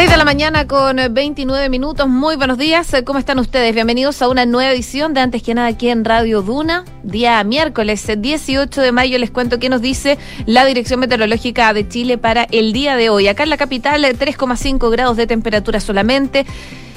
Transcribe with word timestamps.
6 0.00 0.10
de 0.12 0.16
la 0.16 0.24
mañana 0.24 0.66
con 0.66 0.96
29 1.10 1.68
minutos. 1.68 2.08
Muy 2.08 2.34
buenos 2.34 2.56
días. 2.56 2.90
¿Cómo 3.04 3.18
están 3.18 3.38
ustedes? 3.38 3.74
Bienvenidos 3.74 4.22
a 4.22 4.30
una 4.30 4.46
nueva 4.46 4.72
edición 4.72 5.12
de 5.12 5.20
Antes 5.20 5.42
que 5.42 5.52
nada 5.52 5.68
aquí 5.68 5.90
en 5.90 6.06
Radio 6.06 6.40
Duna. 6.40 6.86
Día 7.02 7.44
miércoles 7.44 8.10
18 8.16 8.80
de 8.80 8.92
mayo 8.92 9.18
les 9.18 9.30
cuento 9.30 9.58
qué 9.58 9.68
nos 9.68 9.82
dice 9.82 10.16
la 10.46 10.64
Dirección 10.64 11.00
Meteorológica 11.00 11.74
de 11.74 11.86
Chile 11.86 12.16
para 12.16 12.44
el 12.44 12.72
día 12.72 12.96
de 12.96 13.10
hoy. 13.10 13.28
Acá 13.28 13.42
en 13.42 13.50
la 13.50 13.58
capital 13.58 14.02
3,5 14.02 14.90
grados 14.90 15.18
de 15.18 15.26
temperatura 15.26 15.80
solamente. 15.80 16.46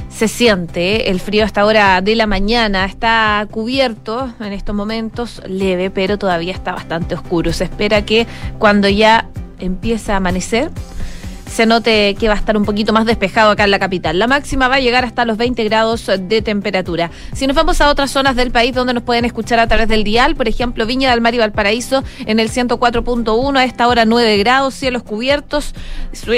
Se 0.07 0.29
siente 0.29 0.95
¿eh? 0.95 1.11
el 1.11 1.19
frío 1.19 1.43
hasta 1.43 1.65
hora 1.65 1.99
de 1.99 2.15
la 2.15 2.25
mañana. 2.25 2.85
Está 2.85 3.45
cubierto 3.51 4.33
en 4.39 4.53
estos 4.53 4.73
momentos, 4.73 5.41
leve, 5.45 5.89
pero 5.89 6.17
todavía 6.17 6.53
está 6.53 6.71
bastante 6.71 7.15
oscuro. 7.15 7.51
Se 7.51 7.65
espera 7.65 8.05
que 8.05 8.27
cuando 8.59 8.87
ya 8.87 9.27
empieza 9.59 10.13
a 10.13 10.17
amanecer 10.17 10.71
se 11.53 11.67
note 11.67 12.15
que 12.15 12.27
va 12.27 12.33
a 12.33 12.37
estar 12.37 12.57
un 12.57 12.65
poquito 12.65 12.93
más 12.93 13.05
despejado 13.05 13.51
acá 13.51 13.65
en 13.65 13.69
la 13.69 13.77
capital. 13.77 14.17
La 14.17 14.25
máxima 14.25 14.67
va 14.67 14.75
a 14.75 14.79
llegar 14.79 15.05
hasta 15.05 15.23
los 15.23 15.37
20 15.37 15.63
grados 15.65 16.09
de 16.19 16.41
temperatura. 16.41 17.11
Si 17.33 17.45
nos 17.45 17.55
vamos 17.55 17.79
a 17.79 17.91
otras 17.91 18.09
zonas 18.09 18.35
del 18.35 18.49
país 18.49 18.73
donde 18.73 18.95
nos 18.95 19.03
pueden 19.03 19.23
escuchar 19.23 19.59
a 19.59 19.67
través 19.67 19.87
del 19.87 20.03
dial, 20.03 20.35
por 20.35 20.47
ejemplo, 20.47 20.87
Viña 20.87 21.11
del 21.11 21.21
Mar 21.21 21.35
y 21.35 21.37
Valparaíso 21.37 22.03
en 22.25 22.39
el 22.39 22.49
104.1, 22.49 23.55
a 23.55 23.65
esta 23.65 23.87
hora 23.87 24.03
9 24.03 24.37
grados, 24.37 24.73
cielos 24.73 25.03
cubiertos, 25.03 25.75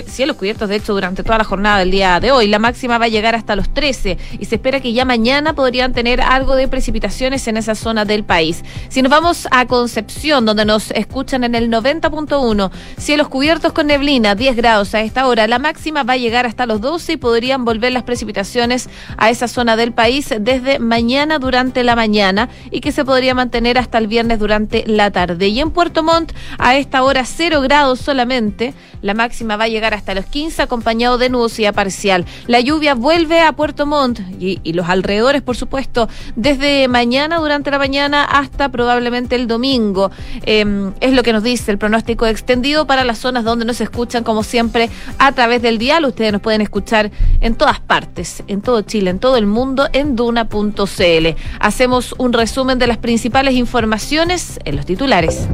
cielos 0.05 0.36
cubiertos 0.36 0.68
de 0.68 0.76
hecho 0.76 0.94
durante 0.94 1.24
toda 1.24 1.38
la 1.38 1.46
jornada 1.46 1.80
del 1.80 1.91
día 1.91 2.20
de 2.20 2.34
hoy. 2.34 2.48
La 2.48 2.60
máxima 2.60 2.98
va 2.98 3.05
a 3.05 3.10
llegar 3.10 3.36
hasta 3.36 3.55
los 3.55 3.74
13 3.74 4.18
y 4.38 4.44
se 4.44 4.55
espera 4.55 4.82
que 4.82 4.91
ya 4.91 5.05
mañana 5.05 5.54
podrían 5.54 5.94
tener 5.94 6.20
algo 6.20 6.58
de 6.58 6.68
precipitaciones 6.68 7.48
en 7.48 7.55
esa 7.55 7.76
zona 7.76 8.04
del 8.04 8.26
país. 8.26 8.66
Si 8.90 9.02
nos 9.02 9.12
vamos 9.12 9.48
a 9.52 9.66
Concepción, 9.66 10.46
donde 10.46 10.66
nos 10.66 10.91
escuchan 10.91 11.46
en 11.46 11.55
el 11.55 11.71
90.1, 11.71 12.70
cielos 12.98 13.30
cubiertos 13.30 13.71
con 13.71 13.88
neblina, 13.88 14.36
10 14.36 14.58
grados 14.58 14.93
a 14.93 15.05
esta 15.06 15.28
hora. 15.28 15.48
La 15.48 15.60
máxima 15.60 16.04
va 16.04 16.14
a 16.14 16.18
llegar 16.18 16.46
hasta 16.46 16.66
los 16.66 16.82
12 16.82 17.14
y 17.14 17.18
podrían 17.18 17.66
volver 17.66 17.92
las 17.92 18.04
precipitaciones 18.04 18.90
a 19.18 19.30
esa 19.30 19.48
zona 19.48 19.76
del 19.76 19.94
país 19.94 20.34
desde 20.40 20.80
mañana 20.80 21.40
durante 21.40 21.84
la 21.84 21.96
mañana 21.96 22.50
y 22.72 22.82
que 22.82 22.92
se 22.92 23.06
podría 23.06 23.34
mantener 23.34 23.78
hasta 23.78 23.98
el 23.98 24.08
viernes 24.08 24.40
durante 24.40 24.84
la 24.88 25.12
tarde. 25.12 25.48
Y 25.48 25.60
en 25.60 25.72
Puerto 25.72 26.04
Montt 26.04 26.34
a 26.58 26.76
esta 26.76 27.04
hora 27.04 27.24
0 27.26 27.62
grados 27.62 28.00
solamente. 28.00 28.74
La 29.02 29.14
máxima 29.14 29.56
va 29.56 29.66
a 29.66 29.68
llegar 29.68 29.94
hasta 29.94 30.16
los 30.16 30.26
15 30.26 30.64
acompañado 30.64 31.20
de 31.20 31.30
nubosidad 31.30 31.76
parcial. 31.76 32.26
La 32.48 32.60
lluvia 32.60 32.96
vuelve 32.96 33.42
a 33.42 33.52
Puerto 33.52 33.86
Montt 33.86 34.20
y, 34.40 34.74
los 34.74 34.90
alrededores, 34.90 35.44
por 35.44 35.56
supuesto, 35.56 36.10
desde 36.36 36.88
mañana 36.88 37.38
durante 37.38 37.70
la 37.70 37.78
mañana 37.78 38.24
hasta 38.24 38.70
probablemente 38.70 39.36
el 39.36 39.48
domingo. 39.48 40.10
Eh, 40.44 40.92
es 41.02 41.14
lo 41.14 41.22
que 41.22 41.34
nos 41.34 41.44
dice 41.44 41.72
el 41.72 41.78
pronóstico 41.78 42.26
extendido 42.26 42.88
para 42.88 43.04
las 43.04 43.20
zonas 43.20 43.44
donde 43.44 43.66
nos 43.66 43.80
escuchan, 43.80 44.24
como 44.24 44.44
siempre, 44.44 44.90
a 45.18 45.32
través 45.32 45.62
del 45.62 45.77
dial. 45.77 46.05
Ustedes 46.05 46.32
nos 46.32 46.41
pueden 46.41 46.62
escuchar 46.62 47.12
en 47.41 47.55
todas 47.55 47.79
partes, 47.79 48.43
en 48.48 48.62
todo 48.62 48.82
Chile, 48.82 49.10
en 49.10 49.20
todo 49.20 49.37
el 49.37 49.46
mundo, 49.46 49.87
en 49.93 50.15
duna.cl. 50.15 51.27
Hacemos 51.60 52.15
un 52.18 52.34
resumen 52.34 52.79
de 52.79 52.87
las 52.87 52.98
principales 52.98 53.55
informaciones 53.55 54.60
en 54.65 54.76
los 54.76 54.85
titulares. 54.85 55.48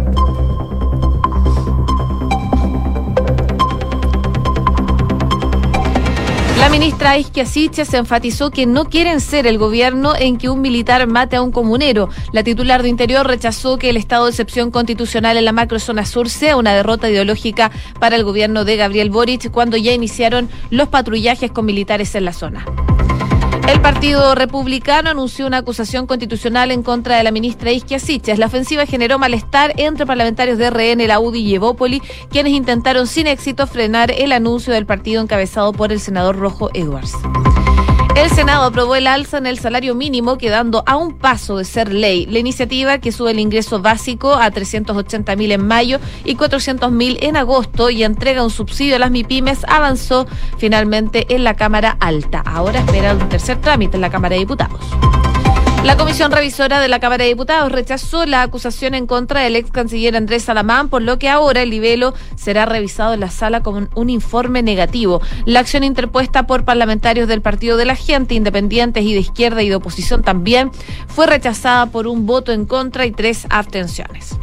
La 6.62 6.70
ministra 6.70 7.17
Isquia 7.17 7.48
Siches 7.48 7.92
enfatizó 7.95 8.52
que 8.52 8.67
no 8.67 8.86
quieren 8.86 9.20
ser 9.20 9.48
el 9.48 9.58
gobierno 9.58 10.14
en 10.16 10.38
que 10.38 10.48
un 10.48 10.62
militar 10.62 11.08
mate 11.08 11.36
a 11.36 11.42
un 11.42 11.52
comunero. 11.52 12.09
La 12.34 12.44
titular 12.44 12.84
de 12.84 12.90
Interior 12.90 13.26
rechazó 13.26 13.80
que 13.80 13.90
el 13.90 13.98
estado 13.98 14.26
de 14.26 14.30
excepción 14.30 14.70
constitucional 14.70 15.38
en 15.38 15.45
la 15.45 15.54
macrozona 15.54 16.06
sur 16.06 16.30
sea 16.30 16.58
una 16.58 16.76
derrota 16.76 17.09
ideológica 17.09 17.72
para 18.00 18.16
el 18.16 18.23
gobierno 18.23 18.64
de 18.64 18.78
Gabriel 18.78 19.09
Boric 19.09 19.50
cuando 19.50 19.76
ya 19.76 19.92
iniciaron 19.92 20.49
los 20.70 20.88
patrullajes 20.89 21.49
con 21.49 21.66
militares 21.66 22.14
en 22.14 22.26
la 22.26 22.33
zona. 22.33 22.64
El 23.71 23.80
Partido 23.80 24.36
Republicano 24.36 25.11
anunció 25.11 25.48
una 25.48 25.59
acusación 25.59 26.05
constitucional 26.05 26.71
en 26.71 26.83
contra 26.83 27.15
de 27.15 27.23
la 27.23 27.32
ministra 27.32 27.71
Isquia 27.71 27.99
Siches. 27.99 28.37
La 28.37 28.48
ofensiva 28.48 28.86
generó 28.86 29.17
malestar 29.17 29.73
entre 29.77 30.05
parlamentarios 30.05 30.58
de 30.58 30.70
RN, 30.70 31.08
la 31.08 31.21
UDI 31.21 31.39
y 31.39 31.55
Evópoli, 31.55 32.02
quienes 32.30 32.52
intentaron 32.52 33.08
sin 33.08 33.27
éxito 33.27 33.65
frenar 33.67 34.11
el 34.11 34.33
anuncio 34.33 34.73
del 34.73 34.86
partido 34.86 35.21
encabezado 35.21 35.71
por 35.71 35.93
el 35.93 36.02
senador 36.02 36.36
Rojo 36.36 36.70
Edwards. 36.73 37.14
El 38.21 38.30
Senado 38.30 38.65
aprobó 38.65 38.93
el 38.93 39.08
alza 39.08 39.39
en 39.39 39.48
el 39.48 39.58
salario 39.58 39.95
mínimo, 39.95 40.37
quedando 40.37 40.83
a 40.86 40.95
un 40.95 41.17
paso 41.17 41.58
de 41.58 41.65
ser 41.65 41.92
ley. 41.92 42.27
La 42.27 42.37
iniciativa, 42.37 42.99
que 42.99 43.11
sube 43.11 43.32
el 43.32 43.39
ingreso 43.39 43.82
básico 43.82 44.36
a 44.36 44.52
380 44.52 45.36
mil 45.36 45.52
en 45.52 45.65
mayo 45.65 45.99
y 46.23 46.36
400 46.36 46.92
mil 46.92 47.17
en 47.21 47.36
agosto 47.36 47.89
y 47.89 48.04
entrega 48.04 48.43
un 48.43 48.52
subsidio 48.52 48.98
a 48.98 48.99
las 48.99 49.10
MIPIMES, 49.10 49.65
avanzó 49.67 50.27
finalmente 50.60 51.33
en 51.33 51.43
la 51.43 51.55
Cámara 51.55 51.98
Alta. 51.99 52.43
Ahora 52.45 52.81
espera 52.81 53.15
un 53.15 53.27
tercer 53.27 53.60
trámite 53.60 53.98
en 53.98 54.02
la 54.02 54.11
Cámara 54.11 54.36
de 54.36 54.42
Diputados. 54.42 54.86
La 55.83 55.97
Comisión 55.97 56.31
Revisora 56.31 56.80
de 56.80 56.87
la 56.87 56.99
Cámara 56.99 57.23
de 57.23 57.30
Diputados 57.30 57.71
rechazó 57.71 58.27
la 58.27 58.43
acusación 58.43 58.93
en 58.93 59.08
contra 59.08 59.42
del 59.42 59.55
ex 59.55 59.71
canciller 59.71 60.15
Andrés 60.15 60.43
Salamán, 60.43 60.89
por 60.89 61.02
lo 61.02 61.17
que 61.17 61.27
ahora 61.27 61.64
el 61.64 61.71
libelo 61.71 62.14
será 62.36 62.67
revisado 62.67 63.15
en 63.15 63.19
la 63.19 63.31
sala 63.31 63.64
con 63.64 63.89
un 63.95 64.09
informe 64.11 64.61
negativo. 64.61 65.21
La 65.45 65.59
acción 65.59 65.83
interpuesta 65.83 66.45
por 66.45 66.65
parlamentarios 66.65 67.27
del 67.27 67.42
Partido 67.42 67.77
de 67.77 67.86
la 67.86 67.95
Gente, 67.95 68.36
independientes 68.36 69.03
y 69.03 69.15
de 69.15 69.21
izquierda 69.21 69.64
y 69.64 69.69
de 69.69 69.75
oposición 69.75 70.21
también, 70.21 70.69
fue 71.08 71.25
rechazada 71.25 71.87
por 71.87 72.05
un 72.05 72.27
voto 72.27 72.52
en 72.52 72.65
contra 72.65 73.08
y 73.08 73.11
tres 73.11 73.48
abstenciones. 73.49 74.37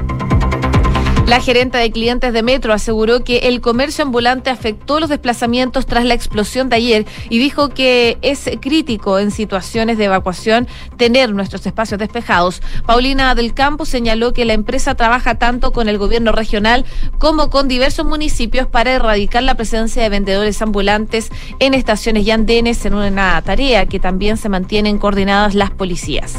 La 1.29 1.43
gerente 1.43 1.77
de 1.77 1.91
clientes 1.91 2.33
de 2.33 2.43
Metro 2.43 2.73
aseguró 2.73 3.23
que 3.23 3.41
el 3.41 3.61
comercio 3.61 4.03
ambulante 4.03 4.49
afectó 4.49 4.99
los 4.99 5.11
desplazamientos 5.11 5.85
tras 5.85 6.07
la 6.07 6.15
explosión 6.15 6.71
de 6.71 6.77
ayer 6.77 7.07
y 7.29 7.39
dijo 7.39 7.69
que 7.69 8.17
es 8.23 8.49
crítico 8.63 9.19
en 9.19 9.31
situaciones 9.31 9.99
de 9.99 10.07
evacuación 10.07 10.67
tener 10.97 11.35
nuestros 11.35 11.67
espacios 11.67 12.01
despejados. 12.01 12.63
Paulina 12.87 13.35
del 13.35 13.53
Campo 13.53 13.85
señaló 13.85 14.33
que 14.33 14.47
la 14.47 14.55
empresa 14.55 14.95
trabaja 14.95 15.35
tanto 15.35 15.71
con 15.71 15.91
el 15.91 15.99
gobierno 15.99 16.33
regional 16.33 16.87
como 17.19 17.51
con 17.51 17.69
diversos 17.69 18.07
municipios 18.07 18.67
para 18.67 18.95
erradicar 18.95 19.43
la 19.43 19.55
presencia 19.55 20.03
de 20.03 20.09
vendedores 20.09 20.63
ambulantes 20.63 21.29
en 21.59 21.75
estaciones 21.75 22.27
y 22.27 22.31
andenes 22.31 22.87
en 22.87 22.95
una 22.95 23.43
tarea 23.43 23.85
que 23.85 24.01
también 24.01 24.39
se 24.39 24.49
mantienen 24.49 24.97
coordinadas 24.97 25.55
las 25.55 25.73
policías. 25.73 26.39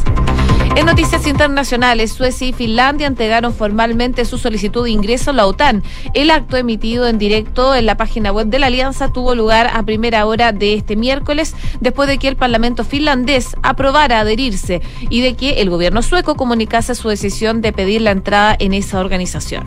En 0.75 0.85
noticias 0.85 1.27
internacionales, 1.27 2.11
Suecia 2.11 2.47
y 2.47 2.53
Finlandia 2.53 3.07
entregaron 3.07 3.53
formalmente 3.53 4.23
su 4.25 4.37
solicitud 4.37 4.85
de 4.85 4.91
ingreso 4.91 5.31
a 5.31 5.33
la 5.33 5.45
OTAN. 5.45 5.83
El 6.13 6.31
acto 6.31 6.57
emitido 6.57 7.07
en 7.07 7.17
directo 7.17 7.75
en 7.75 7.85
la 7.85 7.97
página 7.97 8.31
web 8.31 8.47
de 8.47 8.59
la 8.59 8.67
alianza 8.67 9.11
tuvo 9.11 9.35
lugar 9.35 9.69
a 9.73 9.83
primera 9.83 10.25
hora 10.25 10.51
de 10.51 10.75
este 10.75 10.95
miércoles, 10.95 11.55
después 11.81 12.07
de 12.07 12.17
que 12.17 12.27
el 12.27 12.37
Parlamento 12.37 12.83
finlandés 12.83 13.55
aprobara 13.61 14.19
adherirse 14.19 14.81
y 15.09 15.21
de 15.21 15.35
que 15.35 15.61
el 15.61 15.69
gobierno 15.69 16.01
sueco 16.01 16.35
comunicase 16.35 16.95
su 16.95 17.09
decisión 17.09 17.61
de 17.61 17.73
pedir 17.73 18.01
la 18.01 18.11
entrada 18.11 18.55
en 18.57 18.73
esa 18.73 18.99
organización. 18.99 19.63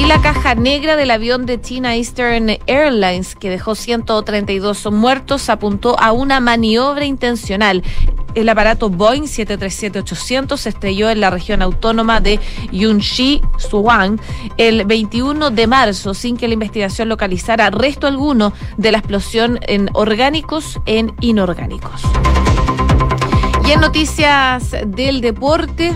Y 0.00 0.06
la 0.06 0.22
caja 0.22 0.54
negra 0.54 0.96
del 0.96 1.10
avión 1.10 1.44
de 1.44 1.60
China 1.60 1.94
Eastern 1.94 2.56
Airlines, 2.66 3.36
que 3.36 3.50
dejó 3.50 3.74
132 3.74 4.90
muertos, 4.90 5.50
apuntó 5.50 6.00
a 6.00 6.12
una 6.12 6.40
maniobra 6.40 7.04
intencional. 7.04 7.82
El 8.34 8.48
aparato 8.48 8.88
Boeing 8.88 9.24
737-800 9.24 10.56
se 10.56 10.70
estrelló 10.70 11.10
en 11.10 11.20
la 11.20 11.28
región 11.28 11.60
autónoma 11.60 12.20
de 12.20 12.40
Yunxi, 12.72 13.42
Suwang, 13.58 14.18
el 14.56 14.86
21 14.86 15.50
de 15.50 15.66
marzo, 15.66 16.14
sin 16.14 16.38
que 16.38 16.48
la 16.48 16.54
investigación 16.54 17.10
localizara 17.10 17.68
resto 17.68 18.06
alguno 18.06 18.54
de 18.78 18.92
la 18.92 18.98
explosión 18.98 19.58
en 19.68 19.90
orgánicos 19.92 20.80
en 20.86 21.14
inorgánicos. 21.20 22.00
Y 23.68 23.72
en 23.72 23.80
noticias 23.80 24.74
del 24.86 25.20
deporte, 25.20 25.94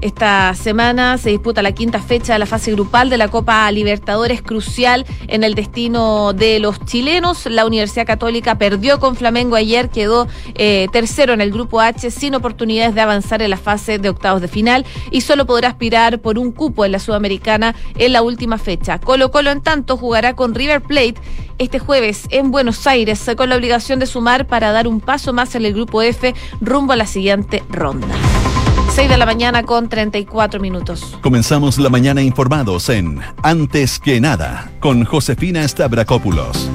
esta 0.00 0.54
semana 0.54 1.18
se 1.18 1.30
disputa 1.30 1.62
la 1.62 1.72
quinta 1.72 2.00
fecha 2.00 2.32
de 2.32 2.38
la 2.38 2.46
fase 2.46 2.72
grupal 2.72 3.10
de 3.10 3.18
la 3.18 3.28
Copa 3.28 3.70
Libertadores, 3.70 4.42
crucial 4.42 5.06
en 5.28 5.44
el 5.44 5.54
destino 5.54 6.32
de 6.32 6.58
los 6.58 6.84
chilenos. 6.84 7.46
La 7.46 7.66
Universidad 7.66 8.06
Católica 8.06 8.58
perdió 8.58 8.98
con 8.98 9.16
Flamengo 9.16 9.56
ayer, 9.56 9.90
quedó 9.90 10.28
eh, 10.54 10.88
tercero 10.92 11.32
en 11.32 11.40
el 11.40 11.50
grupo 11.50 11.80
H 11.80 12.10
sin 12.10 12.34
oportunidades 12.34 12.94
de 12.94 13.00
avanzar 13.00 13.42
en 13.42 13.50
la 13.50 13.56
fase 13.56 13.98
de 13.98 14.08
octavos 14.08 14.40
de 14.40 14.48
final 14.48 14.86
y 15.10 15.20
solo 15.20 15.46
podrá 15.46 15.68
aspirar 15.68 16.20
por 16.20 16.38
un 16.38 16.52
cupo 16.52 16.84
en 16.84 16.92
la 16.92 16.98
Sudamericana 16.98 17.74
en 17.96 18.12
la 18.12 18.22
última 18.22 18.58
fecha. 18.58 18.98
Colo 18.98 19.30
Colo, 19.30 19.50
en 19.50 19.60
tanto, 19.60 19.96
jugará 19.96 20.34
con 20.34 20.54
River 20.54 20.80
Plate 20.80 21.14
este 21.58 21.78
jueves 21.78 22.26
en 22.30 22.50
Buenos 22.50 22.86
Aires 22.86 23.30
con 23.36 23.50
la 23.50 23.56
obligación 23.56 23.98
de 23.98 24.06
sumar 24.06 24.46
para 24.46 24.72
dar 24.72 24.88
un 24.88 25.00
paso 25.00 25.34
más 25.34 25.54
en 25.54 25.66
el 25.66 25.74
grupo 25.74 26.00
F 26.00 26.34
rumbo 26.60 26.94
a 26.94 26.96
la 26.96 27.06
siguiente 27.06 27.62
ronda. 27.68 28.16
6 28.90 29.08
de 29.08 29.16
la 29.16 29.24
mañana 29.26 29.62
con 29.62 29.88
34 29.88 30.60
minutos. 30.60 31.16
Comenzamos 31.22 31.78
la 31.78 31.88
mañana 31.90 32.22
informados 32.22 32.88
en 32.88 33.20
Antes 33.42 34.00
que 34.00 34.20
nada 34.20 34.72
con 34.80 35.04
Josefina 35.04 35.66
Stavrakopoulos. 35.66 36.68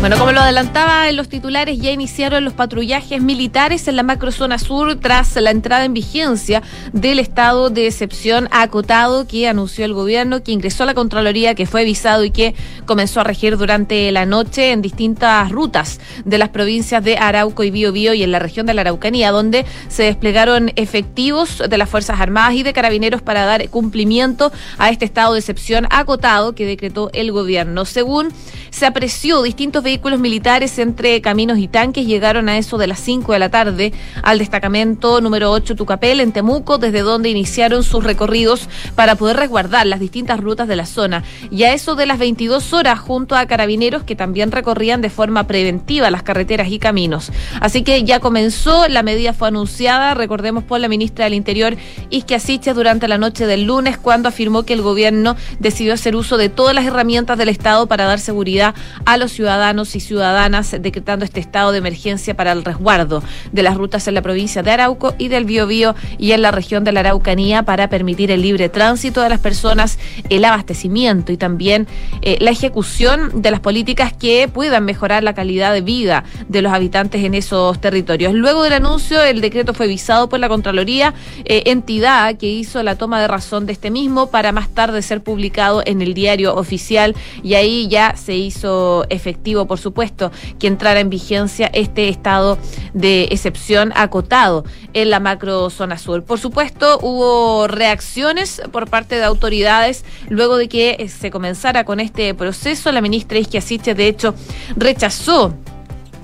Bueno, 0.00 0.16
como 0.16 0.32
lo 0.32 0.40
adelantaba 0.40 1.10
en 1.10 1.16
los 1.16 1.28
titulares, 1.28 1.78
ya 1.78 1.90
iniciaron 1.90 2.42
los 2.42 2.54
patrullajes 2.54 3.20
militares 3.20 3.86
en 3.86 3.96
la 3.96 4.02
macrozona 4.02 4.58
sur 4.58 4.98
tras 4.98 5.36
la 5.36 5.50
entrada 5.50 5.84
en 5.84 5.92
vigencia 5.92 6.62
del 6.94 7.18
estado 7.18 7.68
de 7.68 7.86
excepción 7.86 8.48
acotado 8.50 9.28
que 9.28 9.46
anunció 9.46 9.84
el 9.84 9.92
gobierno, 9.92 10.42
que 10.42 10.52
ingresó 10.52 10.84
a 10.84 10.86
la 10.86 10.94
Contraloría, 10.94 11.54
que 11.54 11.66
fue 11.66 11.82
avisado 11.82 12.24
y 12.24 12.30
que 12.30 12.54
comenzó 12.86 13.20
a 13.20 13.24
regir 13.24 13.58
durante 13.58 14.10
la 14.10 14.24
noche 14.24 14.72
en 14.72 14.80
distintas 14.80 15.50
rutas 15.50 16.00
de 16.24 16.38
las 16.38 16.48
provincias 16.48 17.04
de 17.04 17.18
Arauco 17.18 17.62
y 17.62 17.70
Biobío 17.70 18.14
y 18.14 18.22
en 18.22 18.32
la 18.32 18.38
región 18.38 18.64
de 18.64 18.72
la 18.72 18.80
Araucanía, 18.80 19.32
donde 19.32 19.66
se 19.88 20.04
desplegaron 20.04 20.72
efectivos 20.76 21.62
de 21.68 21.76
las 21.76 21.90
Fuerzas 21.90 22.20
Armadas 22.20 22.54
y 22.54 22.62
de 22.62 22.72
Carabineros 22.72 23.20
para 23.20 23.44
dar 23.44 23.68
cumplimiento 23.68 24.50
a 24.78 24.88
este 24.88 25.04
estado 25.04 25.34
de 25.34 25.40
excepción 25.40 25.86
acotado 25.90 26.54
que 26.54 26.64
decretó 26.64 27.10
el 27.12 27.32
gobierno. 27.32 27.84
Según 27.84 28.32
se 28.70 28.86
apreció 28.86 29.42
distintos 29.42 29.84
vehículos 29.90 30.20
militares 30.20 30.78
entre 30.78 31.20
caminos 31.20 31.58
y 31.58 31.66
tanques 31.66 32.06
llegaron 32.06 32.48
a 32.48 32.58
eso 32.58 32.78
de 32.78 32.86
las 32.86 33.00
5 33.00 33.32
de 33.32 33.40
la 33.40 33.48
tarde 33.48 33.92
al 34.22 34.38
destacamento 34.38 35.20
número 35.20 35.50
8 35.50 35.74
Tucapel 35.74 36.20
en 36.20 36.30
Temuco, 36.30 36.78
desde 36.78 37.00
donde 37.00 37.28
iniciaron 37.28 37.82
sus 37.82 38.04
recorridos 38.04 38.68
para 38.94 39.16
poder 39.16 39.36
resguardar 39.36 39.88
las 39.88 39.98
distintas 39.98 40.38
rutas 40.38 40.68
de 40.68 40.76
la 40.76 40.86
zona. 40.86 41.24
Y 41.50 41.64
a 41.64 41.74
eso 41.74 41.96
de 41.96 42.06
las 42.06 42.20
22 42.20 42.72
horas 42.72 43.00
junto 43.00 43.34
a 43.34 43.46
carabineros 43.46 44.04
que 44.04 44.14
también 44.14 44.52
recorrían 44.52 45.00
de 45.00 45.10
forma 45.10 45.48
preventiva 45.48 46.08
las 46.12 46.22
carreteras 46.22 46.68
y 46.68 46.78
caminos. 46.78 47.32
Así 47.60 47.82
que 47.82 48.04
ya 48.04 48.20
comenzó, 48.20 48.86
la 48.86 49.02
medida 49.02 49.32
fue 49.32 49.48
anunciada, 49.48 50.14
recordemos 50.14 50.62
por 50.62 50.78
la 50.78 50.86
ministra 50.86 51.24
del 51.24 51.34
Interior, 51.34 51.76
Isquia 52.10 52.38
Siches, 52.38 52.76
durante 52.76 53.08
la 53.08 53.18
noche 53.18 53.44
del 53.44 53.64
lunes, 53.64 53.98
cuando 53.98 54.28
afirmó 54.28 54.62
que 54.62 54.74
el 54.74 54.82
gobierno 54.82 55.34
decidió 55.58 55.94
hacer 55.94 56.14
uso 56.14 56.36
de 56.36 56.48
todas 56.48 56.76
las 56.76 56.86
herramientas 56.86 57.36
del 57.36 57.48
Estado 57.48 57.88
para 57.88 58.04
dar 58.04 58.20
seguridad 58.20 58.76
a 59.04 59.16
los 59.16 59.32
ciudadanos 59.32 59.79
y 59.80 60.00
ciudadanas, 60.00 60.76
decretando 60.80 61.24
este 61.24 61.40
estado 61.40 61.72
de 61.72 61.78
emergencia 61.78 62.36
para 62.36 62.52
el 62.52 62.64
resguardo 62.64 63.22
de 63.52 63.62
las 63.62 63.76
rutas 63.76 64.06
en 64.08 64.14
la 64.14 64.22
provincia 64.22 64.62
de 64.62 64.70
Arauco 64.70 65.14
y 65.18 65.28
del 65.28 65.44
Biobío 65.44 65.94
y 66.18 66.32
en 66.32 66.42
la 66.42 66.50
región 66.50 66.84
de 66.84 66.92
la 66.92 67.00
Araucanía 67.00 67.62
para 67.62 67.88
permitir 67.88 68.30
el 68.30 68.42
libre 68.42 68.68
tránsito 68.68 69.22
de 69.22 69.30
las 69.30 69.40
personas, 69.40 69.98
el 70.28 70.44
abastecimiento 70.44 71.32
y 71.32 71.36
también 71.36 71.86
eh, 72.22 72.36
la 72.40 72.50
ejecución 72.50 73.42
de 73.42 73.50
las 73.50 73.60
políticas 73.60 74.12
que 74.12 74.48
puedan 74.52 74.84
mejorar 74.84 75.22
la 75.22 75.34
calidad 75.34 75.72
de 75.72 75.80
vida 75.80 76.24
de 76.48 76.62
los 76.62 76.72
habitantes 76.72 77.24
en 77.24 77.34
esos 77.34 77.80
territorios. 77.80 78.34
Luego 78.34 78.62
del 78.62 78.74
anuncio, 78.74 79.22
el 79.22 79.40
decreto 79.40 79.74
fue 79.74 79.86
visado 79.86 80.28
por 80.28 80.38
la 80.40 80.48
Contraloría, 80.48 81.14
eh, 81.44 81.62
entidad 81.66 82.36
que 82.36 82.46
hizo 82.46 82.82
la 82.82 82.96
toma 82.96 83.20
de 83.20 83.28
razón 83.28 83.66
de 83.66 83.72
este 83.72 83.90
mismo 83.90 84.30
para 84.30 84.52
más 84.52 84.68
tarde 84.68 85.02
ser 85.02 85.22
publicado 85.22 85.82
en 85.86 86.02
el 86.02 86.14
diario 86.14 86.54
oficial 86.54 87.14
y 87.42 87.54
ahí 87.54 87.88
ya 87.88 88.16
se 88.16 88.36
hizo 88.36 89.06
efectivo, 89.08 89.66
por 89.70 89.78
supuesto, 89.78 90.32
que 90.58 90.66
entrara 90.66 90.98
en 90.98 91.10
vigencia 91.10 91.70
este 91.72 92.08
estado 92.08 92.58
de 92.92 93.28
excepción 93.30 93.92
acotado 93.94 94.64
en 94.94 95.10
la 95.10 95.20
macro 95.20 95.70
zona 95.70 95.96
sur. 95.96 96.24
Por 96.24 96.40
supuesto, 96.40 96.98
hubo 97.00 97.68
reacciones 97.68 98.60
por 98.72 98.90
parte 98.90 99.14
de 99.14 99.22
autoridades 99.22 100.04
luego 100.28 100.56
de 100.56 100.68
que 100.68 101.08
se 101.08 101.30
comenzara 101.30 101.84
con 101.84 102.00
este 102.00 102.34
proceso. 102.34 102.90
La 102.90 103.00
ministra 103.00 103.38
Isquia 103.38 103.60
de 103.94 104.08
hecho, 104.08 104.34
rechazó 104.74 105.54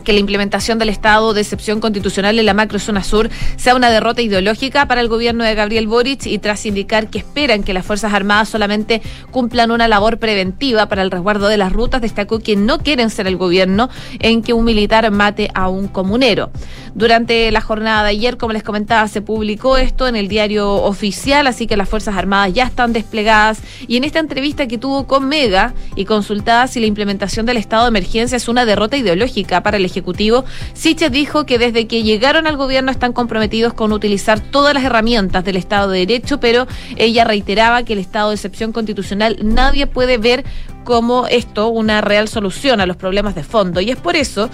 que 0.06 0.12
la 0.12 0.20
implementación 0.20 0.78
del 0.78 0.88
estado 0.88 1.34
de 1.34 1.40
excepción 1.40 1.80
constitucional 1.80 2.38
en 2.38 2.46
la 2.46 2.54
macrozona 2.54 3.02
sur 3.02 3.28
sea 3.56 3.74
una 3.74 3.90
derrota 3.90 4.22
ideológica 4.22 4.86
para 4.86 5.00
el 5.00 5.08
gobierno 5.08 5.42
de 5.42 5.56
Gabriel 5.56 5.88
Boric 5.88 6.26
y 6.26 6.38
tras 6.38 6.64
indicar 6.64 7.10
que 7.10 7.18
esperan 7.18 7.64
que 7.64 7.74
las 7.74 7.84
Fuerzas 7.84 8.14
Armadas 8.14 8.48
solamente 8.48 9.02
cumplan 9.32 9.72
una 9.72 9.88
labor 9.88 10.18
preventiva 10.18 10.86
para 10.86 11.02
el 11.02 11.10
resguardo 11.10 11.48
de 11.48 11.56
las 11.56 11.72
rutas, 11.72 12.00
destacó 12.00 12.38
que 12.38 12.54
no 12.54 12.78
quieren 12.78 13.10
ser 13.10 13.26
el 13.26 13.36
gobierno 13.36 13.90
en 14.20 14.42
que 14.42 14.52
un 14.52 14.64
militar 14.64 15.10
mate 15.10 15.50
a 15.54 15.68
un 15.68 15.88
comunero. 15.88 16.50
Durante 16.94 17.50
la 17.50 17.60
jornada 17.60 18.04
de 18.04 18.10
ayer, 18.10 18.36
como 18.36 18.52
les 18.52 18.62
comentaba, 18.62 19.08
se 19.08 19.22
publicó 19.22 19.76
esto 19.76 20.06
en 20.06 20.14
el 20.14 20.28
diario 20.28 20.72
oficial, 20.72 21.48
así 21.48 21.66
que 21.66 21.76
las 21.76 21.88
Fuerzas 21.88 22.16
Armadas 22.16 22.54
ya 22.54 22.62
están 22.62 22.92
desplegadas 22.92 23.58
y 23.88 23.96
en 23.96 24.04
esta 24.04 24.20
entrevista 24.20 24.68
que 24.68 24.78
tuvo 24.78 25.08
con 25.08 25.26
Mega 25.28 25.74
y 25.96 26.04
consultada 26.04 26.68
si 26.68 26.78
la 26.78 26.86
implementación 26.86 27.44
del 27.44 27.56
estado 27.56 27.82
de 27.82 27.88
emergencia 27.88 28.36
es 28.36 28.48
una 28.48 28.64
derrota 28.64 28.96
ideológica 28.96 29.64
para 29.64 29.78
el 29.78 29.84
Ejecutivo, 29.96 30.44
Siches 30.74 31.10
dijo 31.10 31.46
que 31.46 31.58
desde 31.58 31.86
que 31.86 32.02
llegaron 32.02 32.46
al 32.46 32.56
gobierno 32.56 32.90
están 32.90 33.12
comprometidos 33.12 33.72
con 33.72 33.92
utilizar 33.92 34.40
todas 34.40 34.74
las 34.74 34.84
herramientas 34.84 35.44
del 35.44 35.56
Estado 35.56 35.90
de 35.90 36.00
Derecho, 36.00 36.38
pero 36.38 36.66
ella 36.96 37.24
reiteraba 37.24 37.82
que 37.82 37.94
el 37.94 37.98
estado 37.98 38.28
de 38.28 38.34
excepción 38.34 38.72
constitucional 38.72 39.38
nadie 39.42 39.86
puede 39.86 40.18
ver 40.18 40.44
como 40.84 41.26
esto 41.26 41.68
una 41.68 42.00
real 42.00 42.28
solución 42.28 42.80
a 42.80 42.86
los 42.86 42.96
problemas 42.96 43.34
de 43.34 43.42
fondo. 43.42 43.80
Y 43.80 43.90
es 43.90 43.96
por 43.96 44.16
eso 44.16 44.50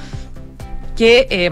que... 0.96 1.26
Eh, 1.30 1.50